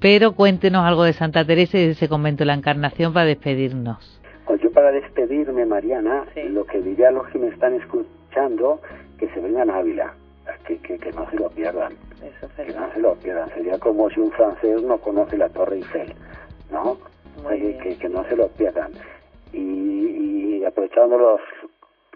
Pero 0.00 0.32
cuéntenos 0.32 0.84
algo 0.84 1.04
de 1.04 1.12
Santa 1.12 1.44
Teresa 1.44 1.78
y 1.78 1.86
de 1.86 1.90
ese 1.92 2.08
convento 2.08 2.40
de 2.40 2.46
la 2.46 2.54
Encarnación 2.54 3.12
para 3.12 3.26
despedirnos. 3.26 4.20
Pues 4.46 4.60
yo 4.60 4.72
para 4.72 4.90
despedirme, 4.90 5.64
Mariana, 5.66 6.24
sí. 6.34 6.42
lo 6.48 6.66
que 6.66 6.80
diría 6.80 7.08
a 7.08 7.12
los 7.12 7.28
que 7.28 7.38
me 7.38 7.48
están 7.48 7.74
escuchando, 7.74 8.80
que 9.18 9.28
se 9.28 9.40
vengan 9.40 9.70
a 9.70 9.78
Ávila, 9.78 10.14
que, 10.66 10.78
que, 10.78 10.98
que 10.98 11.12
no 11.12 11.30
se 11.30 11.36
lo 11.36 11.48
pierdan. 11.50 11.92
Eso 12.22 12.48
que 12.56 12.72
no 12.72 12.92
se 12.92 13.00
lo 13.00 13.14
pierdan. 13.16 13.48
Sería 13.50 13.78
como 13.78 14.08
si 14.10 14.20
un 14.20 14.30
francés 14.32 14.82
no 14.82 14.98
conoce 14.98 15.36
la 15.36 15.48
Torre 15.48 15.76
Eiffel, 15.76 16.14
¿no? 16.70 16.98
Muy 17.42 17.74
que, 17.78 17.98
que, 17.98 18.08
no 18.08 18.24
se 18.24 18.36
lo 18.36 18.48
pierdan. 18.48 18.92
Y, 19.52 20.58
y 20.58 20.64
aprovechando 20.64 21.18
los 21.18 21.40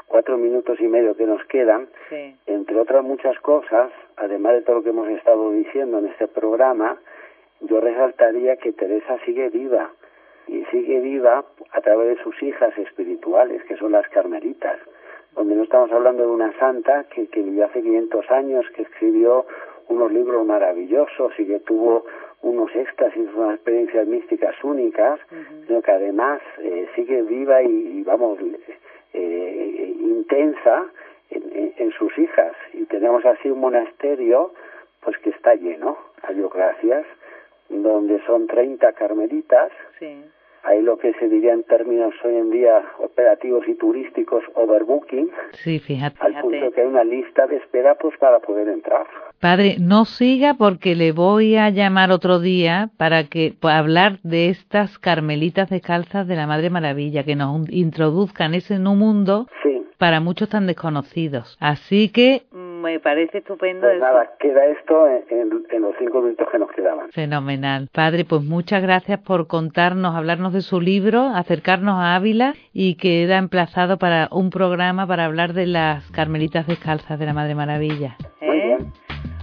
cuatro 0.07 0.38
minutos 0.38 0.79
y 0.81 0.87
medio 0.87 1.16
que 1.16 1.27
nos 1.27 1.45
quedan, 1.47 1.88
sí. 2.09 2.37
entre 2.47 2.79
otras 2.79 3.03
muchas 3.03 3.38
cosas, 3.40 3.90
además 4.16 4.55
de 4.55 4.62
todo 4.62 4.77
lo 4.77 4.83
que 4.83 4.90
hemos 4.90 5.09
estado 5.09 5.51
diciendo 5.53 5.99
en 5.99 6.07
este 6.07 6.29
programa, 6.29 6.99
yo 7.61 7.81
resaltaría 7.81 8.57
que 8.57 8.73
Teresa 8.73 9.19
sigue 9.25 9.49
viva 9.49 9.90
y 10.47 10.64
sigue 10.66 11.01
viva 11.01 11.45
a 11.73 11.81
través 11.81 12.16
de 12.16 12.23
sus 12.23 12.40
hijas 12.42 12.77
espirituales, 12.79 13.62
que 13.64 13.77
son 13.77 13.92
las 13.92 14.09
carmelitas, 14.09 14.79
donde 15.35 15.57
no 15.57 15.64
estamos 15.64 15.90
hablando 15.90 16.23
de 16.23 16.31
una 16.31 16.57
santa 16.59 17.05
que, 17.05 17.27
que 17.27 17.42
vivió 17.42 17.64
hace 17.64 17.83
500 17.83 18.31
años, 18.31 18.64
que 18.75 18.83
escribió 18.83 19.45
unos 19.88 20.12
libros 20.12 20.44
maravillosos 20.46 21.33
y 21.38 21.46
que 21.46 21.61
tuvo 21.61 22.05
unos 22.42 22.75
éxtasis, 22.75 23.29
unas 23.35 23.55
experiencias 23.55 24.07
místicas 24.07 24.55
únicas, 24.62 25.20
uh 25.31 25.35
-huh. 25.35 25.66
sino 25.66 25.83
que 25.83 25.90
además 25.90 26.40
eh, 26.59 26.88
sigue 26.94 27.22
viva 27.22 27.62
y, 27.62 27.99
y 27.99 28.03
vamos, 28.03 28.38
eh, 29.12 29.94
intensa 29.99 30.87
en, 31.31 31.90
sus 31.92 32.16
hijas. 32.18 32.55
Y 32.75 32.85
tenemos 32.85 33.25
así 33.25 33.49
un 33.49 33.61
monasterio, 33.61 34.53
pues 35.01 35.16
que 35.18 35.31
está 35.31 35.55
lleno, 35.55 35.96
a 36.22 36.33
Dios 36.33 36.53
gracias, 36.53 37.07
donde 37.68 38.20
son 38.27 38.46
30 38.46 38.92
carmelitas. 38.92 39.72
Sí. 39.99 40.22
Hay 40.66 40.83
lo 40.83 40.98
que 40.98 41.12
se 41.14 41.29
diría 41.29 41.52
en 41.52 41.62
términos 41.62 42.12
hoy 42.24 42.35
en 42.35 42.50
día 42.50 42.83
operativos 42.98 43.62
y 43.68 43.74
turísticos, 43.74 44.42
overbooking. 44.55 45.31
Sí, 45.52 45.79
fíjate. 45.79 46.16
Al 46.20 46.40
punto 46.40 46.72
que 46.72 46.81
hay 46.81 46.87
una 46.88 47.05
lista 47.05 47.46
de 47.46 47.57
espera 47.57 47.94
pues 47.94 48.16
para 48.18 48.40
poder 48.40 48.68
entrar. 48.68 49.07
Padre, 49.40 49.76
no 49.79 50.05
siga 50.05 50.55
porque 50.55 50.96
le 50.96 51.12
voy 51.12 51.57
a 51.57 51.70
llamar 51.70 52.11
otro 52.11 52.40
día 52.40 52.90
para 52.96 53.29
que 53.29 53.55
para 53.59 53.79
hablar 53.79 54.18
de 54.24 54.48
estas 54.48 54.98
carmelitas 54.98 55.70
descalzas 55.70 56.26
de 56.26 56.35
la 56.35 56.48
Madre 56.48 56.68
Maravilla, 56.70 57.22
que 57.22 57.37
nos 57.37 57.70
introduzcan 57.70 58.55
ese 58.55 58.74
en 58.74 58.88
un 58.88 58.98
mundo 58.98 59.46
sí. 59.62 59.83
para 59.98 60.18
muchos 60.18 60.48
tan 60.48 60.66
desconocidos. 60.66 61.57
Así 61.61 62.09
que 62.09 62.42
me 62.87 63.01
parece 63.01 63.38
estupendo. 63.38 63.87
Pues 63.87 64.01
nada, 64.01 64.31
queda 64.38 64.64
esto 64.66 65.07
en, 65.09 65.25
en, 65.31 65.66
en, 65.70 65.83
los 65.83 65.94
cinco 65.99 66.22
minutos 66.22 66.49
que 66.51 66.59
nos 66.59 66.70
quedaban. 66.70 67.11
Fenomenal. 67.11 67.88
Padre, 67.92 68.25
pues 68.25 68.42
muchas 68.42 68.81
gracias 68.83 69.20
por 69.20 69.46
contarnos, 69.46 70.14
hablarnos 70.14 70.53
de 70.53 70.62
su 70.62 70.81
libro, 70.81 71.22
acercarnos 71.35 71.96
a 71.96 72.14
Ávila 72.14 72.55
y 72.72 72.96
queda 72.96 73.38
emplazado 73.38 73.99
para 73.99 74.29
un 74.31 74.51
programa 74.51 75.07
para 75.07 75.25
hablar 75.25 75.53
de 75.53 75.66
las 75.66 76.09
carmelitas 76.12 76.66
descalzas 76.66 77.18
de 77.18 77.27
la 77.27 77.35
Madre 77.35 77.55
Maravilla. 77.55 78.16
Muy 78.40 78.61
bien. 78.61 78.79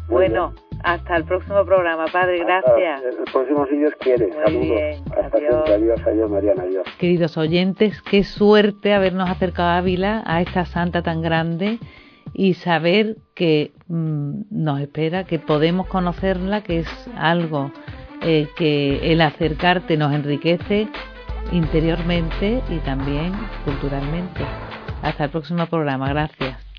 Muy 0.08 0.28
bueno, 0.30 0.52
bien. 0.52 0.82
hasta 0.84 1.16
el 1.18 1.24
próximo 1.26 1.66
programa, 1.66 2.06
Padre. 2.12 2.40
Gracias. 2.40 3.04
Hasta 3.04 3.10
el 3.24 3.32
próximo, 3.32 3.66
si 3.68 3.78
Dios 3.78 3.94
quiere. 4.00 4.28
Muy 4.28 4.36
Saludos. 4.36 4.66
Bien. 4.68 5.04
Hasta 5.12 5.38
adiós. 5.38 5.40
siempre. 5.40 5.74
Adiós, 5.74 6.08
adiós, 6.08 6.30
Mariana. 6.32 6.64
Adiós. 6.64 6.84
Queridos 6.98 7.38
oyentes, 7.38 8.02
qué 8.02 8.24
suerte 8.24 8.94
habernos 8.94 9.30
acercado 9.30 9.70
a 9.70 9.78
Ávila, 9.78 10.24
a 10.26 10.42
esta 10.42 10.66
santa 10.66 11.02
tan 11.02 11.22
grande 11.22 11.80
y 12.34 12.56
saber 12.56 13.18
que 13.36 13.72
mmm, 13.88 14.42
nos 14.50 14.80
espera, 14.80 15.24
que 15.24 15.40
podemos 15.40 15.88
conocerla, 15.88 16.62
que 16.62 16.80
es 16.80 16.88
algo 17.16 17.72
eh, 18.22 18.48
que 18.56 19.12
el 19.12 19.22
acercarte 19.22 19.98
nos 19.98 20.14
enriquece 20.14 20.88
interiormente 21.52 22.62
y 22.70 22.78
también 22.80 23.34
culturalmente. 23.66 24.44
Hasta 25.02 25.26
el 25.26 25.30
próximo 25.30 25.66
programa. 25.68 26.10
Gracias. 26.10 26.73